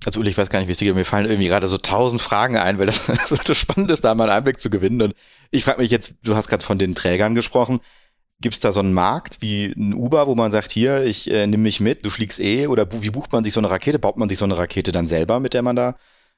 [0.04, 0.94] Also Uli, ich weiß gar nicht, wie es dir geht.
[0.94, 3.06] Mir fallen irgendwie gerade so tausend Fragen ein, weil das
[3.44, 5.00] so spannend ist, da mal einen Einblick zu gewinnen.
[5.02, 5.14] Und
[5.50, 7.80] ich frage mich jetzt, du hast gerade von den Trägern gesprochen.
[8.40, 11.46] Gibt es da so einen Markt wie ein Uber, wo man sagt, hier, ich äh,
[11.46, 12.66] nehme mich mit, du fliegst eh?
[12.66, 14.00] Oder wie bucht man sich so eine Rakete?
[14.00, 15.96] Baut man sich so eine Rakete dann selber, mit der man da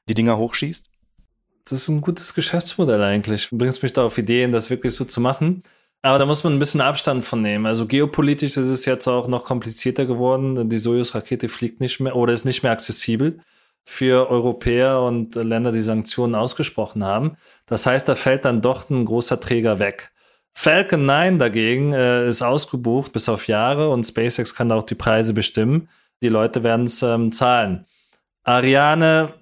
[0.09, 0.91] die Dinger hochschießt?
[1.65, 3.49] Das ist ein gutes Geschäftsmodell eigentlich.
[3.49, 5.63] Du bringst mich da auf Ideen, das wirklich so zu machen.
[6.03, 7.65] Aber da muss man ein bisschen Abstand von nehmen.
[7.65, 10.69] Also geopolitisch ist es jetzt auch noch komplizierter geworden.
[10.69, 13.41] Die Soyuz-Rakete fliegt nicht mehr oder ist nicht mehr accessibel
[13.85, 17.37] für Europäer und Länder, die Sanktionen ausgesprochen haben.
[17.67, 20.11] Das heißt, da fällt dann doch ein großer Träger weg.
[20.55, 25.35] Falcon 9 dagegen äh, ist ausgebucht bis auf Jahre und SpaceX kann auch die Preise
[25.35, 25.89] bestimmen.
[26.23, 27.87] Die Leute werden es ähm, zahlen.
[28.45, 29.35] Ariane,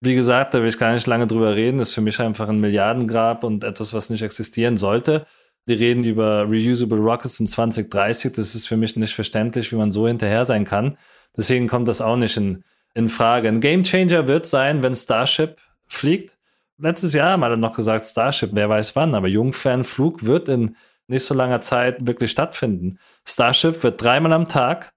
[0.00, 2.60] wie gesagt, da will ich gar nicht lange drüber reden, ist für mich einfach ein
[2.60, 5.26] Milliardengrab und etwas, was nicht existieren sollte.
[5.68, 8.32] Die reden über Reusable Rockets in 2030.
[8.32, 10.96] Das ist für mich nicht verständlich, wie man so hinterher sein kann.
[11.36, 13.48] Deswegen kommt das auch nicht in, in Frage.
[13.48, 16.36] Ein Gamechanger wird sein, wenn Starship fliegt.
[16.78, 20.76] Letztes Jahr haben alle noch gesagt Starship, wer weiß wann, aber Jungfernflug wird in
[21.08, 22.98] nicht so langer Zeit wirklich stattfinden.
[23.24, 24.92] Starship wird dreimal am Tag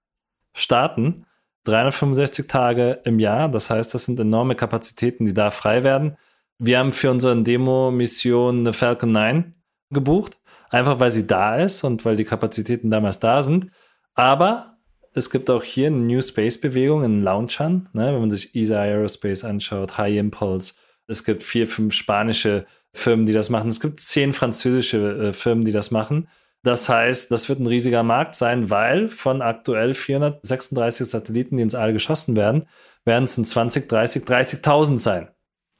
[0.52, 1.26] starten,
[1.64, 3.48] 365 Tage im Jahr.
[3.48, 6.16] Das heißt, das sind enorme Kapazitäten, die da frei werden.
[6.58, 9.56] Wir haben für unsere Demo-Mission eine Falcon 9
[9.90, 10.38] gebucht,
[10.70, 13.68] einfach weil sie da ist und weil die Kapazitäten damals da sind.
[14.14, 14.71] Aber
[15.14, 17.88] es gibt auch hier eine New Space-Bewegung in Launchern.
[17.92, 18.12] Ne?
[18.12, 20.74] Wenn man sich ESA Aerospace anschaut, High Impulse.
[21.06, 23.68] Es gibt vier, fünf spanische Firmen, die das machen.
[23.68, 26.28] Es gibt zehn französische äh, Firmen, die das machen.
[26.62, 31.74] Das heißt, das wird ein riesiger Markt sein, weil von aktuell 436 Satelliten, die ins
[31.74, 32.66] All geschossen werden,
[33.04, 35.28] werden es in 2030 30.000 sein.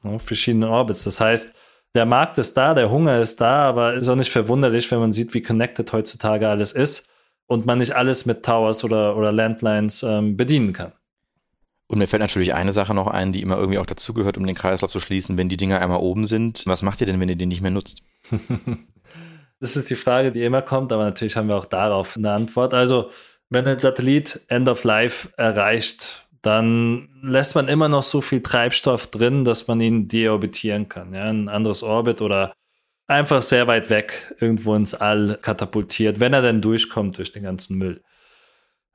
[0.03, 1.05] Ja, verschiedene Orbits.
[1.05, 1.55] Das heißt,
[1.95, 5.13] der Markt ist da, der Hunger ist da, aber ist auch nicht verwunderlich, wenn man
[5.13, 7.07] sieht, wie connected heutzutage alles ist
[7.47, 10.93] und man nicht alles mit Towers oder, oder Landlines ähm, bedienen kann.
[11.87, 14.55] Und mir fällt natürlich eine Sache noch ein, die immer irgendwie auch dazugehört, um den
[14.55, 15.37] Kreislauf zu schließen.
[15.37, 17.71] Wenn die Dinger einmal oben sind, was macht ihr denn, wenn ihr den nicht mehr
[17.71, 18.01] nutzt?
[19.59, 22.73] das ist die Frage, die immer kommt, aber natürlich haben wir auch darauf eine Antwort.
[22.73, 23.09] Also,
[23.49, 29.07] wenn ein Satellit End of Life erreicht, dann lässt man immer noch so viel Treibstoff
[29.07, 31.13] drin, dass man ihn deorbitieren kann.
[31.13, 31.25] Ja?
[31.25, 32.53] Ein anderes Orbit oder
[33.07, 37.77] einfach sehr weit weg irgendwo ins All katapultiert, wenn er denn durchkommt durch den ganzen
[37.77, 38.01] Müll.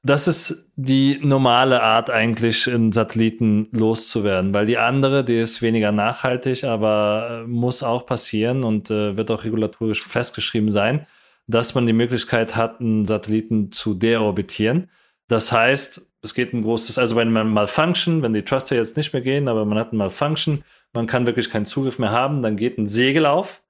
[0.03, 5.91] Das ist die normale Art eigentlich, in Satelliten loszuwerden, weil die andere, die ist weniger
[5.91, 11.07] nachhaltig, aber äh, muss auch passieren und äh, wird auch regulatorisch festgeschrieben sein,
[11.49, 14.89] dass man die Möglichkeit hat, einen Satelliten zu deorbitieren.
[15.27, 18.97] Das heißt, es geht ein großes, also wenn man mal Function, wenn die Thruster jetzt
[18.97, 22.43] nicht mehr gehen, aber man hat ein Malfunction, man kann wirklich keinen Zugriff mehr haben,
[22.43, 23.63] dann geht ein Segel auf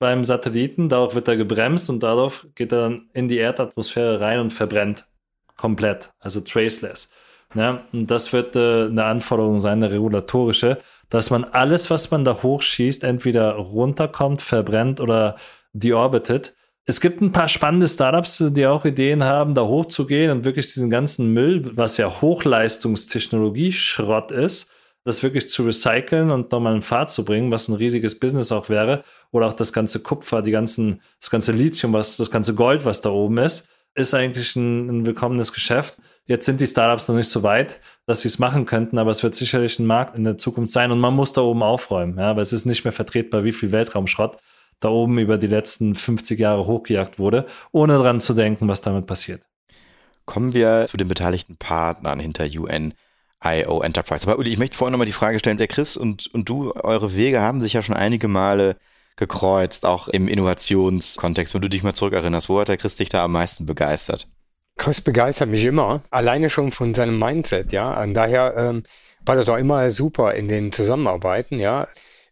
[0.00, 4.40] beim Satelliten, darauf wird er gebremst und darauf geht er dann in die Erdatmosphäre rein
[4.40, 5.06] und verbrennt
[5.56, 7.10] komplett, also traceless.
[7.54, 10.78] Ja, und das wird äh, eine Anforderung sein, eine regulatorische,
[11.10, 15.36] dass man alles, was man da hochschießt, entweder runterkommt, verbrennt oder
[15.72, 16.54] deorbitet.
[16.86, 20.90] Es gibt ein paar spannende Startups, die auch Ideen haben, da hochzugehen und wirklich diesen
[20.90, 24.70] ganzen Müll, was ja Hochleistungstechnologie-Schrott ist,
[25.04, 28.68] das wirklich zu recyceln und nochmal in Fahrt zu bringen, was ein riesiges Business auch
[28.68, 29.02] wäre.
[29.30, 33.00] Oder auch das ganze Kupfer, die ganzen, das ganze Lithium, was, das ganze Gold, was
[33.00, 35.98] da oben ist, ist eigentlich ein, ein willkommenes Geschäft.
[36.26, 39.22] Jetzt sind die Startups noch nicht so weit, dass sie es machen könnten, aber es
[39.22, 42.36] wird sicherlich ein Markt in der Zukunft sein und man muss da oben aufräumen, ja,
[42.36, 44.36] weil es ist nicht mehr vertretbar, wie viel Weltraumschrott
[44.78, 49.06] da oben über die letzten 50 Jahre hochgejagt wurde, ohne dran zu denken, was damit
[49.06, 49.42] passiert.
[50.24, 52.94] Kommen wir zu den beteiligten Partnern hinter UN.
[53.42, 54.26] IO Enterprise.
[54.26, 57.14] Aber Uli, ich möchte vorhin nochmal die Frage stellen, der Chris und, und du, eure
[57.14, 58.76] Wege haben sich ja schon einige Male
[59.16, 61.54] gekreuzt, auch im Innovationskontext.
[61.54, 64.28] Wenn du dich mal zurückerinnerst, wo hat der Chris dich da am meisten begeistert?
[64.76, 68.02] Chris begeistert mich immer, alleine schon von seinem Mindset, ja.
[68.02, 68.82] Und daher ähm,
[69.26, 71.86] war das auch immer super in den Zusammenarbeiten, ja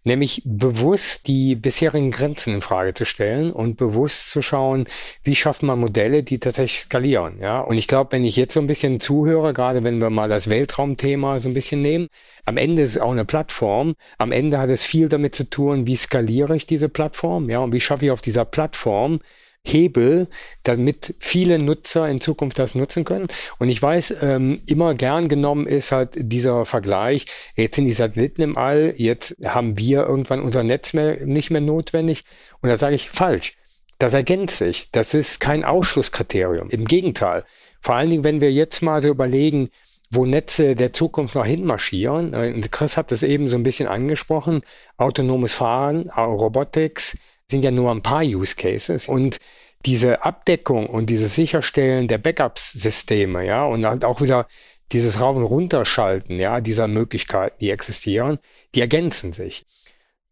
[0.09, 4.89] nämlich bewusst die bisherigen Grenzen in Frage zu stellen und bewusst zu schauen,
[5.23, 7.39] wie schafft man Modelle, die tatsächlich skalieren.
[7.41, 7.61] Ja?
[7.61, 10.51] Und ich glaube, wenn ich jetzt so ein bisschen zuhöre, gerade wenn wir mal das
[10.51, 12.09] Weltraumthema so ein bisschen nehmen,
[12.45, 13.95] am Ende ist es auch eine Plattform.
[14.17, 17.73] Am Ende hat es viel damit zu tun, wie skaliere ich diese Plattform, ja, und
[17.73, 19.21] wie schaffe ich auf dieser Plattform
[19.65, 20.29] Hebel,
[20.63, 23.27] damit viele Nutzer in Zukunft das nutzen können.
[23.59, 28.43] Und ich weiß, ähm, immer gern genommen ist halt dieser Vergleich, jetzt sind die Satelliten
[28.43, 32.25] im All, jetzt haben wir irgendwann unser Netz mehr, nicht mehr notwendig.
[32.61, 33.57] Und da sage ich falsch.
[33.99, 34.91] Das ergänzt sich.
[34.93, 36.71] Das ist kein Ausschlusskriterium.
[36.71, 37.45] Im Gegenteil.
[37.81, 39.71] Vor allen Dingen, wenn wir jetzt mal so überlegen,
[40.11, 42.33] wo Netze der Zukunft noch hinmarschieren.
[42.33, 44.63] Äh, und Chris hat das eben so ein bisschen angesprochen.
[44.97, 47.19] Autonomes Fahren, Robotics,
[47.51, 49.39] sind ja nur ein paar Use Cases und
[49.87, 54.47] diese Abdeckung und dieses Sicherstellen der Backups-Systeme, ja, und halt auch wieder
[54.93, 58.39] dieses Rauf- und Runterschalten, ja, dieser Möglichkeiten, die existieren,
[58.75, 59.67] die ergänzen sich.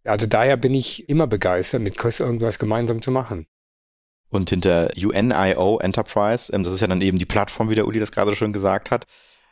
[0.04, 3.46] Also daher bin ich immer begeistert, mit Chris irgendwas gemeinsam zu machen.
[4.28, 7.98] Und hinter UNIO Enterprise, ähm, das ist ja dann eben die Plattform, wie der Uli
[7.98, 9.06] das gerade schon gesagt hat.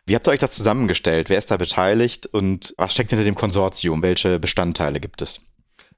[0.06, 1.30] Wie habt ihr euch das zusammengestellt?
[1.30, 4.02] Wer ist da beteiligt und was steckt hinter dem Konsortium?
[4.02, 5.40] Welche Bestandteile gibt es?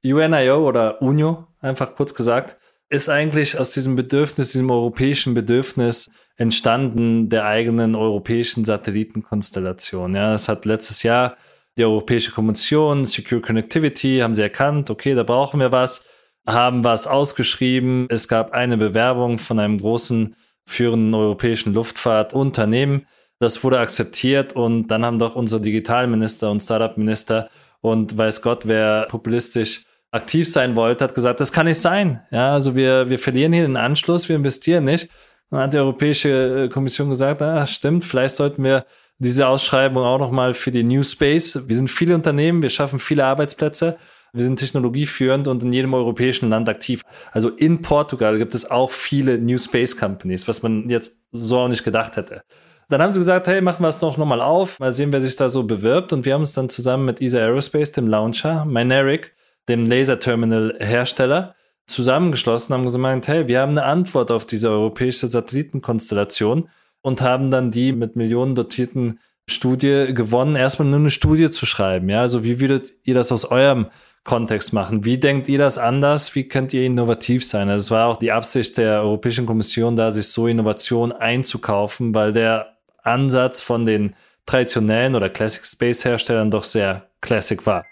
[0.04, 2.56] UNIO oder UNIO, einfach kurz gesagt,
[2.88, 10.14] ist eigentlich aus diesem Bedürfnis, diesem europäischen Bedürfnis entstanden der eigenen europäischen Satellitenkonstellation.
[10.14, 11.36] Ja, das hat letztes Jahr
[11.76, 16.04] die Europäische Kommission, Secure Connectivity, haben sie erkannt, okay, da brauchen wir was,
[16.46, 18.06] haben was ausgeschrieben.
[18.08, 23.06] Es gab eine Bewerbung von einem großen führenden europäischen Luftfahrtunternehmen.
[23.38, 29.06] Das wurde akzeptiert und dann haben doch unsere Digitalminister und Startup-Minister und weiß Gott, wer
[29.08, 32.22] populistisch aktiv sein wollte, hat gesagt, das kann nicht sein.
[32.30, 35.08] Ja, also wir, wir verlieren hier den Anschluss, wir investieren nicht.
[35.50, 38.84] Dann hat die Europäische äh, Kommission gesagt, ah, stimmt, vielleicht sollten wir
[39.18, 41.62] diese Ausschreibung auch nochmal für die New Space.
[41.66, 43.96] Wir sind viele Unternehmen, wir schaffen viele Arbeitsplätze.
[44.32, 47.02] Wir sind technologieführend und in jedem europäischen Land aktiv.
[47.32, 51.68] Also in Portugal gibt es auch viele New Space Companies, was man jetzt so auch
[51.68, 52.42] nicht gedacht hätte.
[52.88, 55.34] Dann haben sie gesagt, hey, machen wir es doch nochmal auf, mal sehen, wer sich
[55.34, 56.12] da so bewirbt.
[56.12, 59.34] Und wir haben uns dann zusammen mit ESA Aerospace, dem Launcher, Mynaric,
[59.68, 61.54] dem Laser-Terminal-Hersteller,
[61.86, 66.68] zusammengeschlossen, haben gesagt, hey, wir haben eine Antwort auf diese europäische Satellitenkonstellation
[67.00, 72.08] und haben dann die mit Millionen dotierten Studie gewonnen, erstmal nur eine Studie zu schreiben.
[72.08, 73.86] Ja, also wie würdet ihr das aus eurem
[74.24, 75.04] Kontext machen?
[75.04, 76.34] Wie denkt ihr das anders?
[76.34, 77.68] Wie könnt ihr innovativ sein?
[77.68, 82.32] Also es war auch die Absicht der Europäischen Kommission, da sich so Innovation einzukaufen, weil
[82.32, 82.75] der
[83.06, 84.14] Ansatz von den
[84.46, 87.84] traditionellen oder Classic Space Herstellern doch sehr classic war.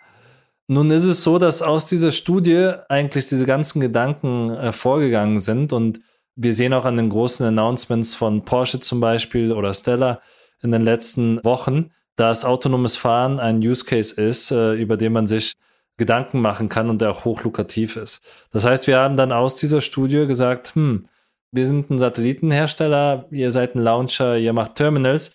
[0.67, 6.01] Nun ist es so, dass aus dieser Studie eigentlich diese ganzen Gedanken hervorgegangen sind und
[6.37, 10.21] wir sehen auch an den großen Announcements von Porsche zum Beispiel oder Stella
[10.63, 15.27] in den letzten Wochen, dass autonomes Fahren ein Use Case ist, äh, über den man
[15.27, 15.53] sich
[15.97, 18.23] Gedanken machen kann und der auch hochlukrativ ist.
[18.51, 21.07] Das heißt, wir haben dann aus dieser Studie gesagt, hm,
[21.55, 25.35] wir sind ein Satellitenhersteller, ihr seid ein Launcher, ihr macht Terminals.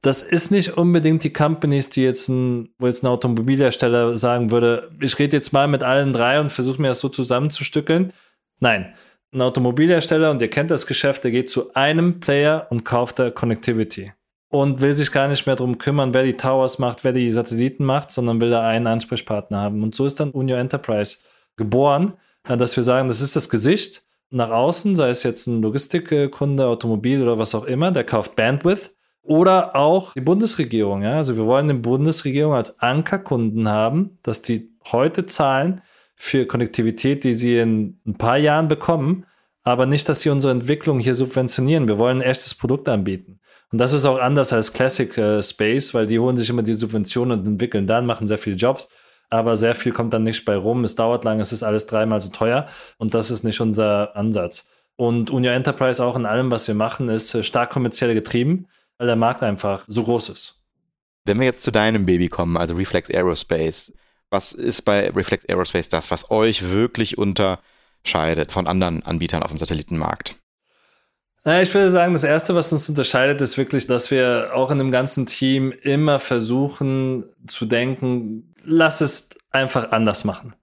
[0.00, 4.90] Das ist nicht unbedingt die Companies, die jetzt ein, wo jetzt ein Automobilhersteller sagen würde,
[5.00, 8.12] ich rede jetzt mal mit allen drei und versuche mir das so zusammenzustückeln.
[8.58, 8.92] Nein,
[9.32, 13.30] ein Automobilhersteller, und ihr kennt das Geschäft, der geht zu einem Player und kauft da
[13.30, 14.12] Connectivity.
[14.48, 17.84] Und will sich gar nicht mehr darum kümmern, wer die Towers macht, wer die Satelliten
[17.84, 19.82] macht, sondern will da einen Ansprechpartner haben.
[19.84, 21.18] Und so ist dann Unio Enterprise
[21.56, 26.66] geboren, dass wir sagen, das ist das Gesicht nach außen, sei es jetzt ein Logistikkunde,
[26.66, 28.92] Automobil oder was auch immer, der kauft Bandwidth.
[29.24, 31.02] Oder auch die Bundesregierung.
[31.02, 31.18] Ja?
[31.18, 35.80] Also wir wollen die Bundesregierung als Ankerkunden haben, dass die heute zahlen
[36.16, 39.24] für Konnektivität, die sie in ein paar Jahren bekommen,
[39.62, 41.86] aber nicht, dass sie unsere Entwicklung hier subventionieren.
[41.86, 43.38] Wir wollen ein echtes Produkt anbieten.
[43.70, 46.74] Und das ist auch anders als Classic äh, Space, weil die holen sich immer die
[46.74, 48.88] Subventionen und entwickeln dann, machen sehr viele Jobs,
[49.32, 50.84] aber sehr viel kommt dann nicht bei rum.
[50.84, 52.68] Es dauert lang, es ist alles dreimal so teuer
[52.98, 54.68] und das ist nicht unser Ansatz.
[54.96, 58.66] Und Unio Enterprise auch in allem, was wir machen, ist äh, stark kommerziell getrieben,
[58.98, 60.60] weil der Markt einfach so groß ist.
[61.24, 63.94] Wenn wir jetzt zu deinem Baby kommen, also Reflex Aerospace,
[64.28, 69.58] was ist bei Reflex Aerospace das, was euch wirklich unterscheidet von anderen Anbietern auf dem
[69.58, 70.36] Satellitenmarkt?
[71.44, 74.92] Ich würde sagen, das Erste, was uns unterscheidet, ist wirklich, dass wir auch in dem
[74.92, 80.54] ganzen Team immer versuchen zu denken, lass es einfach anders machen.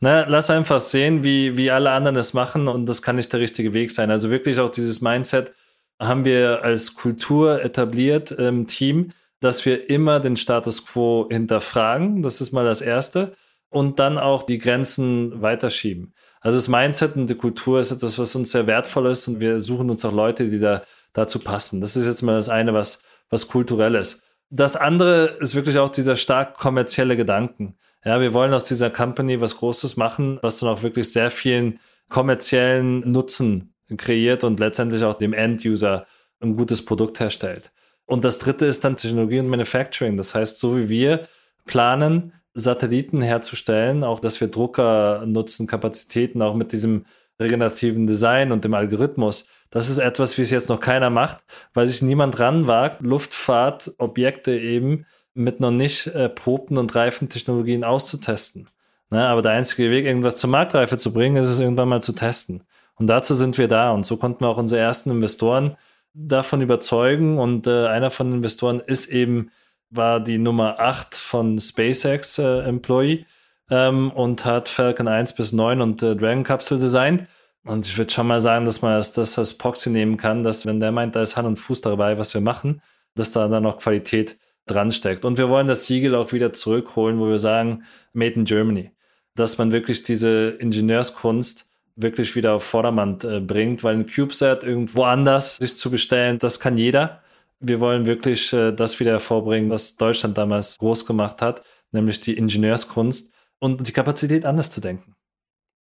[0.00, 3.40] Ne, lass einfach sehen, wie, wie alle anderen es machen und das kann nicht der
[3.40, 4.10] richtige Weg sein.
[4.10, 5.52] Also wirklich auch dieses Mindset
[5.98, 12.22] haben wir als Kultur etabliert im Team, dass wir immer den Status quo hinterfragen.
[12.22, 13.32] Das ist mal das Erste.
[13.70, 16.14] Und dann auch die Grenzen weiterschieben.
[16.40, 19.60] Also das Mindset und die Kultur ist etwas, was uns sehr wertvoll ist und wir
[19.60, 21.80] suchen uns auch Leute, die da dazu passen.
[21.80, 24.22] Das ist jetzt mal das eine, was, was kulturell ist.
[24.50, 27.76] Das andere ist wirklich auch dieser stark kommerzielle Gedanken.
[28.04, 31.80] Ja, wir wollen aus dieser Company was Großes machen, was dann auch wirklich sehr vielen
[32.08, 36.06] kommerziellen Nutzen kreiert und letztendlich auch dem End-User
[36.40, 37.72] ein gutes Produkt herstellt.
[38.04, 40.16] Und das dritte ist dann Technologie und Manufacturing.
[40.16, 41.26] Das heißt, so wie wir
[41.64, 47.04] planen, Satelliten herzustellen, auch dass wir Drucker nutzen, Kapazitäten, auch mit diesem
[47.40, 49.46] regenerativen Design und dem Algorithmus.
[49.70, 51.38] Das ist etwas, wie es jetzt noch keiner macht,
[51.74, 58.68] weil sich niemand ranwagt, Luftfahrtobjekte eben mit noch nicht erprobten und reifen Technologien auszutesten.
[59.10, 62.12] Ne, aber der einzige Weg, irgendwas zur Marktreife zu bringen, ist es irgendwann mal zu
[62.12, 62.64] testen.
[62.96, 63.92] Und dazu sind wir da.
[63.92, 65.76] Und so konnten wir auch unsere ersten Investoren
[66.12, 67.38] davon überzeugen.
[67.38, 69.50] Und äh, einer von den Investoren ist eben
[69.90, 73.26] war die Nummer 8 von SpaceX äh, Employee
[73.70, 77.26] ähm, und hat Falcon 1 bis 9 und äh, Dragon Kapsel designt.
[77.64, 80.66] Und ich würde schon mal sagen, dass man das, das als Proxy nehmen kann, dass
[80.66, 82.80] wenn der meint, da ist Hand und Fuß dabei, was wir machen,
[83.16, 85.24] dass da dann noch Qualität dran steckt.
[85.24, 88.92] Und wir wollen das Siegel auch wieder zurückholen, wo wir sagen, Made in Germany.
[89.34, 95.04] Dass man wirklich diese Ingenieurskunst wirklich wieder auf Vordermann äh, bringt, weil ein CubeSat irgendwo
[95.04, 97.22] anders sich zu bestellen, das kann jeder.
[97.58, 102.36] Wir wollen wirklich äh, das wieder hervorbringen, was Deutschland damals groß gemacht hat, nämlich die
[102.36, 105.14] Ingenieurskunst und die Kapazität anders zu denken.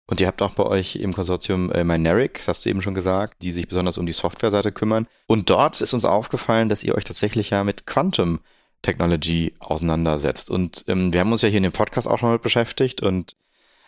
[0.06, 2.94] Und ihr habt auch bei euch im Konsortium äh, Mynaric, das hast du eben schon
[2.94, 5.06] gesagt, die sich besonders um die Softwareseite kümmern.
[5.26, 8.40] Und dort ist uns aufgefallen, dass ihr euch tatsächlich ja mit Quantum
[8.80, 10.50] Technology auseinandersetzt.
[10.50, 13.36] Und ähm, wir haben uns ja hier in dem Podcast auch schon mit beschäftigt und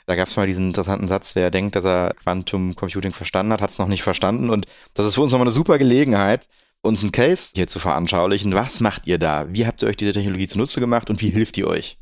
[0.07, 3.63] da gab es mal diesen interessanten Satz, wer denkt, dass er Quantum Computing verstanden hat,
[3.63, 4.51] hat es noch nicht verstanden.
[4.51, 6.49] Und das ist für uns nochmal eine super Gelegenheit,
[6.83, 8.55] uns einen Case hier zu veranschaulichen.
[8.55, 9.47] Was macht ihr da?
[9.53, 11.99] Wie habt ihr euch diese Technologie zunutze gemacht und wie hilft die euch?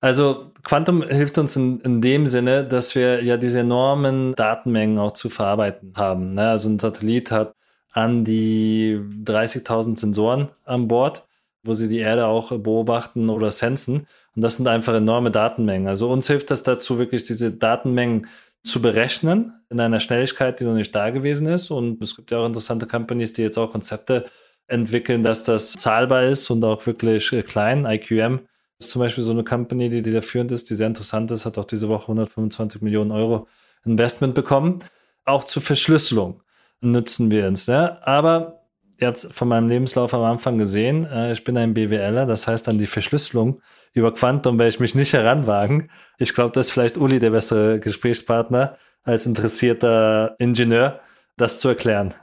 [0.00, 5.12] Also Quantum hilft uns in, in dem Sinne, dass wir ja diese enormen Datenmengen auch
[5.12, 6.34] zu verarbeiten haben.
[6.34, 6.48] Ne?
[6.48, 7.54] Also ein Satellit hat
[7.92, 11.26] an die 30.000 Sensoren an Bord,
[11.64, 14.06] wo sie die Erde auch beobachten oder sensen.
[14.34, 15.88] Und das sind einfach enorme Datenmengen.
[15.88, 18.26] Also uns hilft das dazu, wirklich diese Datenmengen
[18.62, 21.70] zu berechnen in einer Schnelligkeit, die noch nicht da gewesen ist.
[21.70, 24.26] Und es gibt ja auch interessante Companies, die jetzt auch Konzepte
[24.66, 27.86] entwickeln, dass das zahlbar ist und auch wirklich klein.
[27.86, 28.40] IQM
[28.80, 31.58] zum Beispiel so eine Company, die, die da führend ist, die sehr interessant ist, hat
[31.58, 33.46] auch diese Woche 125 Millionen Euro
[33.84, 34.78] Investment bekommen.
[35.24, 36.42] Auch zur Verschlüsselung
[36.80, 37.68] nutzen wir uns.
[37.68, 38.04] Ne?
[38.06, 38.64] Aber
[38.98, 42.46] ihr habt es von meinem Lebenslauf am Anfang gesehen, äh, ich bin ein BWLer, das
[42.46, 43.60] heißt dann die Verschlüsselung
[43.92, 45.90] über Quantum werde ich mich nicht heranwagen.
[46.18, 51.00] Ich glaube, das ist vielleicht Uli der bessere Gesprächspartner als interessierter Ingenieur,
[51.36, 52.14] das zu erklären.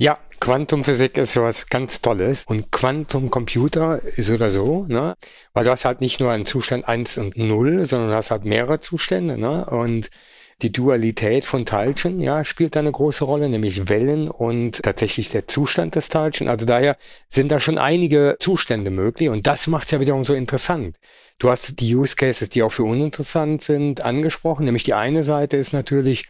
[0.00, 5.16] Ja, Quantumphysik ist sowas ganz Tolles und Quantumcomputer ist oder so, ne?
[5.54, 8.44] Weil du hast halt nicht nur einen Zustand 1 und 0, sondern du hast halt
[8.44, 9.66] mehrere Zustände, ne?
[9.66, 10.08] Und
[10.62, 15.48] die Dualität von Teilchen, ja, spielt da eine große Rolle, nämlich Wellen und tatsächlich der
[15.48, 16.46] Zustand des Teilchen.
[16.46, 16.96] Also daher
[17.28, 20.96] sind da schon einige Zustände möglich und das macht es ja wiederum so interessant.
[21.40, 24.64] Du hast die Use Cases, die auch für uninteressant sind, angesprochen.
[24.64, 26.28] Nämlich die eine Seite ist natürlich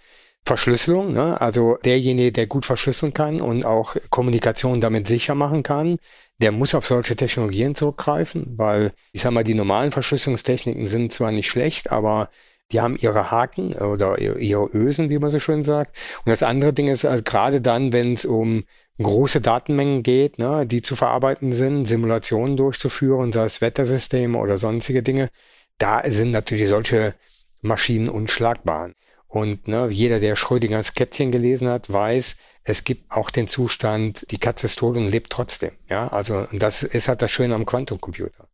[0.48, 1.40] Verschlüsselung, ne?
[1.40, 5.98] also derjenige, der gut verschlüsseln kann und auch Kommunikation damit sicher machen kann,
[6.38, 11.32] der muss auf solche Technologien zurückgreifen, weil ich sag mal, die normalen Verschlüsselungstechniken sind zwar
[11.32, 12.30] nicht schlecht, aber
[12.72, 15.96] die haben ihre Haken oder ihre Ösen, wie man so schön sagt.
[16.24, 18.64] Und das andere Ding ist, also gerade dann, wenn es um
[19.00, 25.02] große Datenmengen geht, ne, die zu verarbeiten sind, Simulationen durchzuführen, sei es Wettersysteme oder sonstige
[25.02, 25.30] Dinge,
[25.78, 27.14] da sind natürlich solche
[27.62, 28.90] Maschinen unschlagbar.
[29.28, 34.38] Und ne, jeder, der Schrödingers Kätzchen gelesen hat, weiß, es gibt auch den Zustand, die
[34.38, 35.72] Katze ist tot und lebt trotzdem.
[35.88, 38.48] Ja, also das ist halt das Schöne am Quantumcomputer.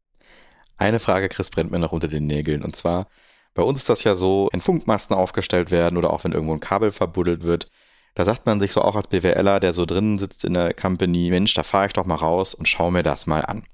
[0.77, 2.64] Eine Frage, Chris, brennt mir noch unter den Nägeln.
[2.64, 3.07] Und zwar,
[3.55, 6.61] bei uns ist das ja so, wenn Funkmasten aufgestellt werden oder auch wenn irgendwo ein
[6.61, 7.70] Kabel verbuddelt wird,
[8.14, 11.31] Da sagt man sich so auch als BWLer, der so drin sitzt in der Company,
[11.31, 13.64] Mensch, da fahre ich doch mal raus und schaue mir das mal an.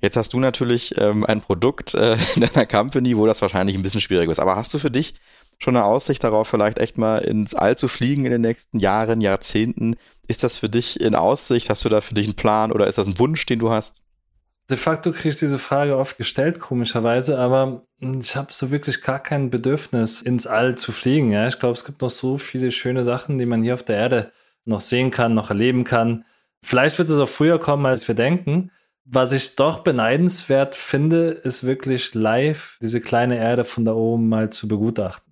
[0.00, 3.82] Jetzt hast du natürlich ähm, ein Produkt äh, in deiner Company, wo das wahrscheinlich ein
[3.82, 4.40] bisschen schwierig ist.
[4.40, 5.14] Aber hast du für dich
[5.58, 9.20] schon eine Aussicht darauf, vielleicht echt mal ins All zu fliegen in den nächsten Jahren,
[9.20, 9.96] Jahrzehnten?
[10.28, 11.70] Ist das für dich in Aussicht?
[11.70, 14.02] Hast du da für dich einen Plan oder ist das ein Wunsch, den du hast?
[14.70, 19.18] De facto kriegst du diese Frage oft gestellt, komischerweise, aber ich habe so wirklich gar
[19.18, 21.30] kein Bedürfnis, ins All zu fliegen.
[21.30, 21.46] Ja?
[21.48, 24.32] Ich glaube, es gibt noch so viele schöne Sachen, die man hier auf der Erde
[24.64, 26.24] noch sehen kann, noch erleben kann.
[26.62, 28.70] Vielleicht wird es auch früher kommen, als wir denken.
[29.04, 34.50] Was ich doch beneidenswert finde, ist wirklich live diese kleine Erde von da oben mal
[34.50, 35.31] zu begutachten.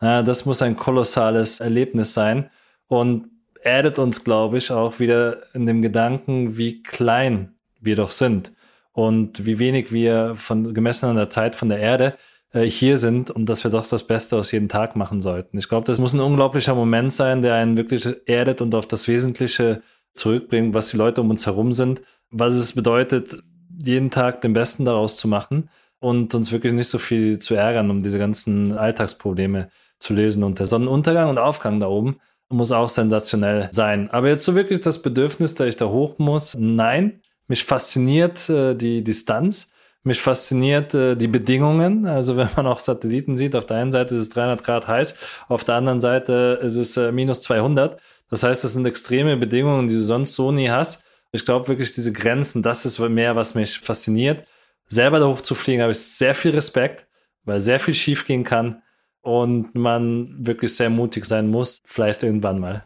[0.00, 2.50] Das muss ein kolossales Erlebnis sein
[2.86, 3.30] und
[3.62, 8.52] erdet uns, glaube ich, auch wieder in dem Gedanken, wie klein wir doch sind
[8.92, 12.14] und wie wenig wir von gemessen an der Zeit von der Erde
[12.52, 15.58] äh, hier sind und dass wir doch das Beste aus jedem Tag machen sollten.
[15.58, 19.06] Ich glaube, das muss ein unglaublicher Moment sein, der einen wirklich erdet und auf das
[19.08, 19.82] Wesentliche
[20.14, 23.36] zurückbringt, was die Leute um uns herum sind, was es bedeutet,
[23.78, 25.70] jeden Tag den Besten daraus zu machen
[26.00, 30.42] und uns wirklich nicht so viel zu ärgern, um diese ganzen Alltagsprobleme zu lösen.
[30.42, 34.10] Und der Sonnenuntergang und Aufgang da oben muss auch sensationell sein.
[34.10, 37.20] Aber jetzt so wirklich das Bedürfnis, dass ich da hoch muss, nein.
[37.46, 39.72] Mich fasziniert äh, die Distanz.
[40.02, 42.06] Mich fasziniert äh, die Bedingungen.
[42.06, 45.16] Also wenn man auch Satelliten sieht, auf der einen Seite ist es 300 Grad heiß,
[45.48, 48.00] auf der anderen Seite ist es äh, minus 200.
[48.30, 51.04] Das heißt, das sind extreme Bedingungen, die du sonst so nie hast.
[51.32, 54.44] Ich glaube wirklich, diese Grenzen, das ist mehr, was mich fasziniert.
[54.86, 57.06] Selber da hochzufliegen, habe ich sehr viel Respekt,
[57.44, 58.82] weil sehr viel schiefgehen kann
[59.22, 62.84] und man wirklich sehr mutig sein muss, vielleicht irgendwann mal.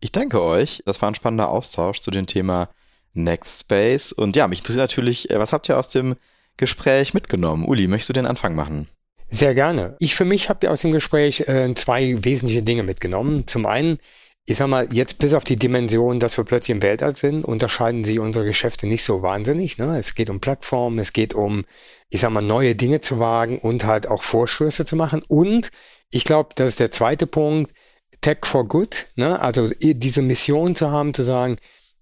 [0.00, 0.82] Ich danke euch.
[0.84, 2.70] Das war ein spannender Austausch zu dem Thema
[3.14, 4.12] Next Space.
[4.12, 6.16] Und ja, mich interessiert natürlich, äh, was habt ihr aus dem
[6.56, 7.64] Gespräch mitgenommen?
[7.64, 8.88] Uli, möchtest du den Anfang machen?
[9.30, 9.96] Sehr gerne.
[9.98, 13.46] Ich für mich habe aus dem Gespräch äh, zwei wesentliche Dinge mitgenommen.
[13.46, 13.98] Zum einen,
[14.44, 18.04] ich sag mal, jetzt bis auf die Dimension, dass wir plötzlich im Weltall sind, unterscheiden
[18.04, 19.78] sich unsere Geschäfte nicht so wahnsinnig.
[19.78, 19.96] Ne?
[19.98, 21.64] Es geht um Plattformen, es geht um,
[22.08, 25.22] ich sag mal, neue Dinge zu wagen und halt auch Vorstöße zu machen.
[25.28, 25.70] Und
[26.10, 27.72] ich glaube, das ist der zweite Punkt,
[28.20, 29.06] Tech for Good.
[29.14, 29.38] Ne?
[29.40, 31.56] Also diese Mission zu haben, zu sagen,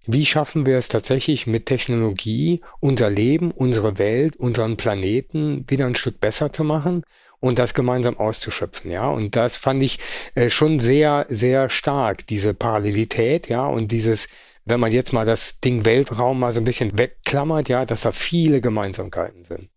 [0.07, 5.95] wie schaffen wir es tatsächlich mit Technologie, unser Leben, unsere Welt, unseren Planeten wieder ein
[5.95, 7.05] Stück besser zu machen
[7.41, 9.09] und das gemeinsam auszuschöpfen, ja.
[9.09, 9.99] Und das fand ich
[10.35, 14.29] äh, schon sehr, sehr stark, diese Parallelität, ja, und dieses,
[14.65, 18.13] wenn man jetzt mal das Ding Weltraum mal so ein bisschen wegklammert, ja, dass da
[18.13, 19.71] viele Gemeinsamkeiten sind.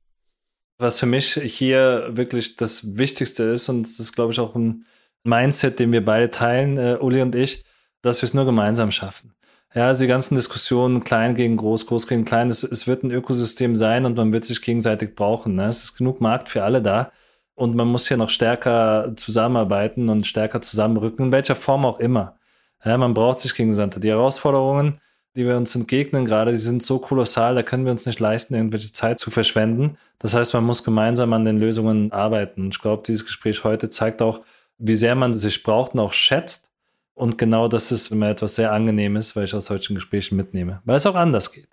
[0.77, 4.85] Was für mich hier wirklich das Wichtigste ist, und das ist, glaube ich, auch ein
[5.23, 7.63] Mindset, den wir beide teilen, äh, Uli und ich,
[8.01, 9.33] dass wir es nur gemeinsam schaffen.
[9.73, 13.11] Ja, also die ganzen Diskussionen, klein gegen groß, groß gegen klein, es, es wird ein
[13.11, 15.55] Ökosystem sein und man wird sich gegenseitig brauchen.
[15.55, 15.67] Ne?
[15.67, 17.11] Es ist genug Markt für alle da
[17.55, 22.37] und man muss hier noch stärker zusammenarbeiten und stärker zusammenrücken, in welcher Form auch immer.
[22.83, 24.01] Ja, man braucht sich gegenseitig.
[24.01, 24.99] Die Herausforderungen,
[25.35, 28.55] die wir uns entgegnen gerade, die sind so kolossal, da können wir uns nicht leisten,
[28.55, 29.97] irgendwelche Zeit zu verschwenden.
[30.19, 32.69] Das heißt, man muss gemeinsam an den Lösungen arbeiten.
[32.69, 34.41] Ich glaube, dieses Gespräch heute zeigt auch,
[34.77, 36.71] wie sehr man sich braucht und auch schätzt
[37.15, 40.97] und genau das ist immer etwas sehr Angenehmes, weil ich aus solchen Gesprächen mitnehme, weil
[40.97, 41.69] es auch anders geht.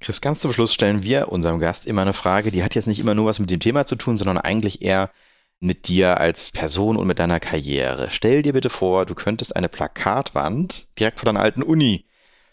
[0.00, 3.00] Chris, ganz zum Schluss stellen wir unserem Gast immer eine Frage, die hat jetzt nicht
[3.00, 5.10] immer nur was mit dem Thema zu tun, sondern eigentlich eher
[5.60, 8.08] mit dir als Person und mit deiner Karriere.
[8.12, 12.06] Stell dir bitte vor, du könntest eine Plakatwand direkt vor deiner alten Uni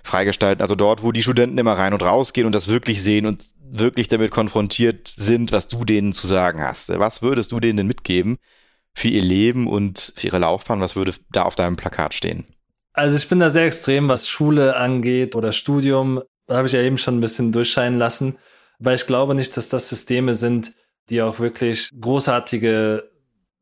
[0.03, 3.25] freigestalten, also dort, wo die Studenten immer rein und raus gehen und das wirklich sehen
[3.25, 6.89] und wirklich damit konfrontiert sind, was du denen zu sagen hast.
[6.89, 8.37] Was würdest du denen denn mitgeben,
[8.93, 10.81] für ihr Leben und für ihre Laufbahn?
[10.81, 12.45] Was würde da auf deinem Plakat stehen?
[12.93, 16.21] Also ich bin da sehr extrem, was Schule angeht oder Studium.
[16.49, 18.37] Habe ich ja eben schon ein bisschen durchscheinen lassen,
[18.79, 20.73] weil ich glaube nicht, dass das Systeme sind,
[21.09, 23.09] die auch wirklich großartige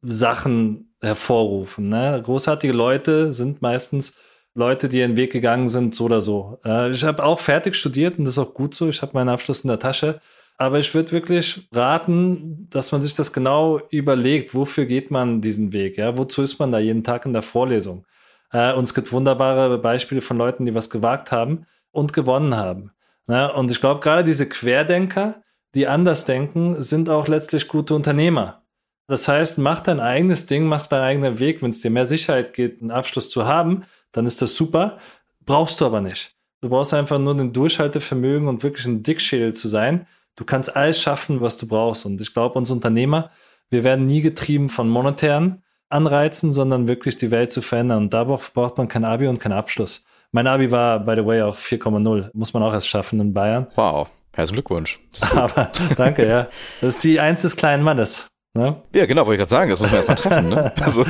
[0.01, 1.89] Sachen hervorrufen.
[1.89, 2.21] Ne?
[2.23, 4.15] Großartige Leute sind meistens
[4.55, 6.59] Leute, die ihren Weg gegangen sind, so oder so.
[6.91, 8.87] Ich habe auch fertig studiert und das ist auch gut so.
[8.87, 10.19] Ich habe meinen Abschluss in der Tasche.
[10.57, 15.73] Aber ich würde wirklich raten, dass man sich das genau überlegt, wofür geht man diesen
[15.73, 18.05] Weg, ja, wozu ist man da jeden Tag in der Vorlesung.
[18.51, 22.91] Äh, und es gibt wunderbare Beispiele von Leuten, die was gewagt haben und gewonnen haben.
[23.29, 25.41] Ja, und ich glaube, gerade diese Querdenker,
[25.73, 28.63] die anders denken, sind auch letztlich gute Unternehmer.
[29.07, 31.61] Das heißt, mach dein eigenes Ding, mach deinen eigenen Weg.
[31.61, 34.97] Wenn es dir mehr Sicherheit geht, einen Abschluss zu haben, dann ist das super.
[35.45, 36.35] Brauchst du aber nicht.
[36.59, 41.01] Du brauchst einfach nur den Durchhaltevermögen und wirklich ein Dickschädel zu sein Du kannst alles
[41.01, 42.05] schaffen, was du brauchst.
[42.05, 43.29] Und ich glaube, uns Unternehmer,
[43.69, 48.03] wir werden nie getrieben von monetären Anreizen, sondern wirklich die Welt zu verändern.
[48.03, 50.03] Und da braucht man kein Abi und keinen Abschluss.
[50.33, 52.31] Mein Abi war, by the way, auch 4,0.
[52.33, 53.67] Muss man auch erst schaffen in Bayern.
[53.75, 54.09] Wow.
[54.35, 54.99] Herzlichen Glückwunsch.
[55.35, 56.47] Aber danke, ja.
[56.81, 58.27] Das ist die Eins des kleinen Mannes.
[58.55, 58.81] Ne?
[58.95, 60.49] Ja, genau, wollte ich gerade sagen, das muss man erstmal treffen.
[60.49, 60.71] Ne?
[60.81, 61.05] Also.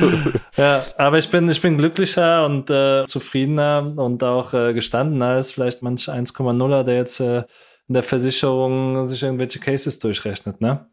[0.58, 5.52] Ja, aber ich bin, ich bin glücklicher und äh, zufriedener und auch äh, gestandener als
[5.52, 7.44] vielleicht manch 1,0er, der jetzt äh,
[7.88, 10.86] in der Versicherung sich irgendwelche Cases durchrechnet, ne?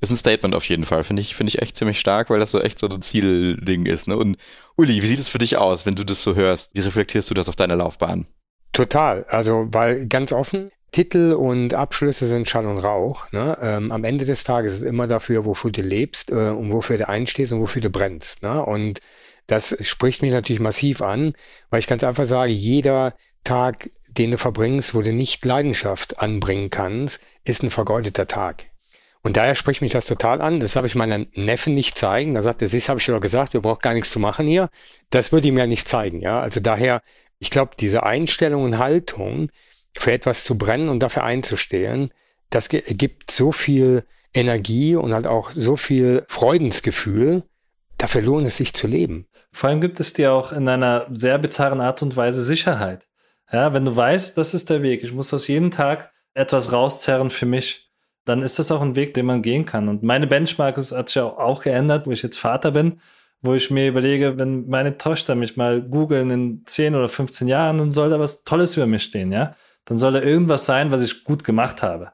[0.00, 2.52] Ist ein Statement auf jeden Fall, finde ich, finde ich echt ziemlich stark, weil das
[2.52, 4.08] so echt so ein Zielding ist.
[4.08, 4.16] Ne?
[4.16, 4.38] Und
[4.76, 6.74] Uli, wie sieht es für dich aus, wenn du das so hörst?
[6.74, 8.26] Wie reflektierst du das auf deine Laufbahn?
[8.72, 9.26] Total.
[9.28, 13.30] Also, weil ganz offen, Titel und Abschlüsse sind Schall und Rauch.
[13.32, 13.58] Ne?
[13.60, 17.08] Ähm, am Ende des Tages ist immer dafür, wofür du lebst äh, und wofür du
[17.08, 18.42] einstehst und wofür du brennst.
[18.42, 18.64] Ne?
[18.64, 19.00] Und
[19.46, 21.34] das spricht mich natürlich massiv an,
[21.70, 26.70] weil ich ganz einfach sage, jeder Tag, den du verbringst, wo du nicht Leidenschaft anbringen
[26.70, 28.69] kannst, ist ein vergeudeter Tag.
[29.22, 30.60] Und daher spricht mich das total an.
[30.60, 32.34] Das habe ich meinem Neffen nicht zeigen.
[32.34, 34.70] Da sagt er, siehst, habe ich doch gesagt, wir brauchen gar nichts zu machen hier.
[35.10, 36.20] Das würde ihm ja nicht zeigen.
[36.20, 37.02] Ja, also daher,
[37.38, 39.50] ich glaube, diese Einstellung und Haltung,
[39.96, 42.12] für etwas zu brennen und dafür einzustehen,
[42.48, 47.44] das gibt so viel Energie und halt auch so viel Freudensgefühl.
[47.98, 49.26] Dafür lohnt es sich zu leben.
[49.52, 53.06] Vor allem gibt es dir auch in einer sehr bizarren Art und Weise Sicherheit.
[53.52, 57.30] Ja, wenn du weißt, das ist der Weg, ich muss aus jedem Tag etwas rauszerren
[57.30, 57.89] für mich,
[58.30, 59.88] dann ist das auch ein Weg, den man gehen kann.
[59.88, 63.00] Und meine Benchmark ist, hat sich auch geändert, wo ich jetzt Vater bin,
[63.42, 67.78] wo ich mir überlege, wenn meine Tochter mich mal googeln in 10 oder 15 Jahren,
[67.78, 69.54] dann soll da was Tolles über mich stehen, ja
[69.84, 72.12] dann soll da irgendwas sein, was ich gut gemacht habe.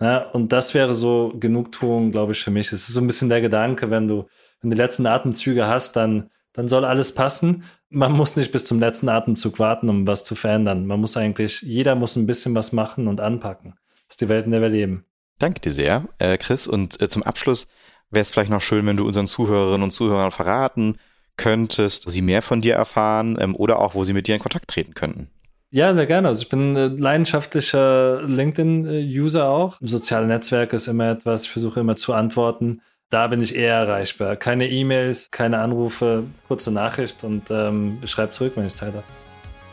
[0.00, 2.68] Ja, und das wäre so Genugtuung, glaube ich, für mich.
[2.68, 4.26] Es ist so ein bisschen der Gedanke, wenn du,
[4.60, 7.64] wenn die letzten Atemzüge hast, dann, dann soll alles passen.
[7.88, 10.86] Man muss nicht bis zum letzten Atemzug warten, um was zu verändern.
[10.86, 13.74] Man muss eigentlich, jeder muss ein bisschen was machen und anpacken.
[14.06, 15.04] Das ist die Welt, in der wir leben.
[15.38, 16.66] Danke dir sehr, äh, Chris.
[16.66, 17.66] Und äh, zum Abschluss
[18.10, 20.98] wäre es vielleicht noch schön, wenn du unseren Zuhörerinnen und Zuhörern verraten
[21.36, 24.40] könntest, wo sie mehr von dir erfahren ähm, oder auch, wo sie mit dir in
[24.40, 25.28] Kontakt treten könnten.
[25.70, 26.28] Ja, sehr gerne.
[26.28, 29.76] Also ich bin leidenschaftlicher LinkedIn-User auch.
[29.80, 32.80] Soziale Netzwerke ist immer etwas, ich versuche immer zu antworten.
[33.10, 34.36] Da bin ich eher erreichbar.
[34.36, 39.04] Keine E-Mails, keine Anrufe, kurze Nachricht und ähm, ich schreibe zurück, wenn ich Zeit habe.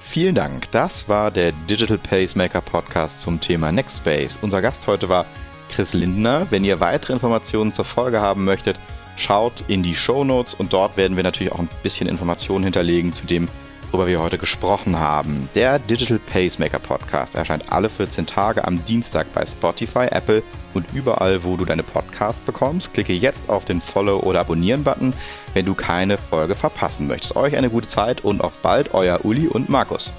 [0.01, 0.69] Vielen Dank.
[0.71, 4.37] Das war der Digital Pacemaker Podcast zum Thema Nextspace.
[4.41, 5.25] Unser Gast heute war
[5.73, 6.47] Chris Lindner.
[6.51, 8.77] Wenn ihr weitere Informationen zur Folge haben möchtet,
[9.15, 13.11] schaut in die Show Notes und dort werden wir natürlich auch ein bisschen Informationen hinterlegen
[13.11, 13.47] zu dem,
[13.91, 15.49] worüber wir heute gesprochen haben.
[15.55, 20.43] Der Digital Pacemaker Podcast erscheint alle 14 Tage am Dienstag bei Spotify, Apple
[20.75, 22.93] und überall, wo du deine Podcasts bekommst.
[22.93, 25.13] Klicke jetzt auf den Follow- oder Abonnieren-Button,
[25.55, 27.35] wenn du keine Folge verpassen möchtest.
[27.35, 30.13] Euch eine gute Zeit und auf bald, euer Uli und Markus.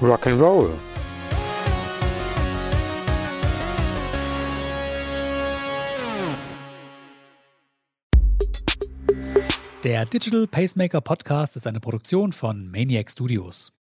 [0.00, 0.70] Rock'n'Roll.
[9.84, 13.75] Der Digital Pacemaker Podcast ist eine Produktion von Maniac Studios.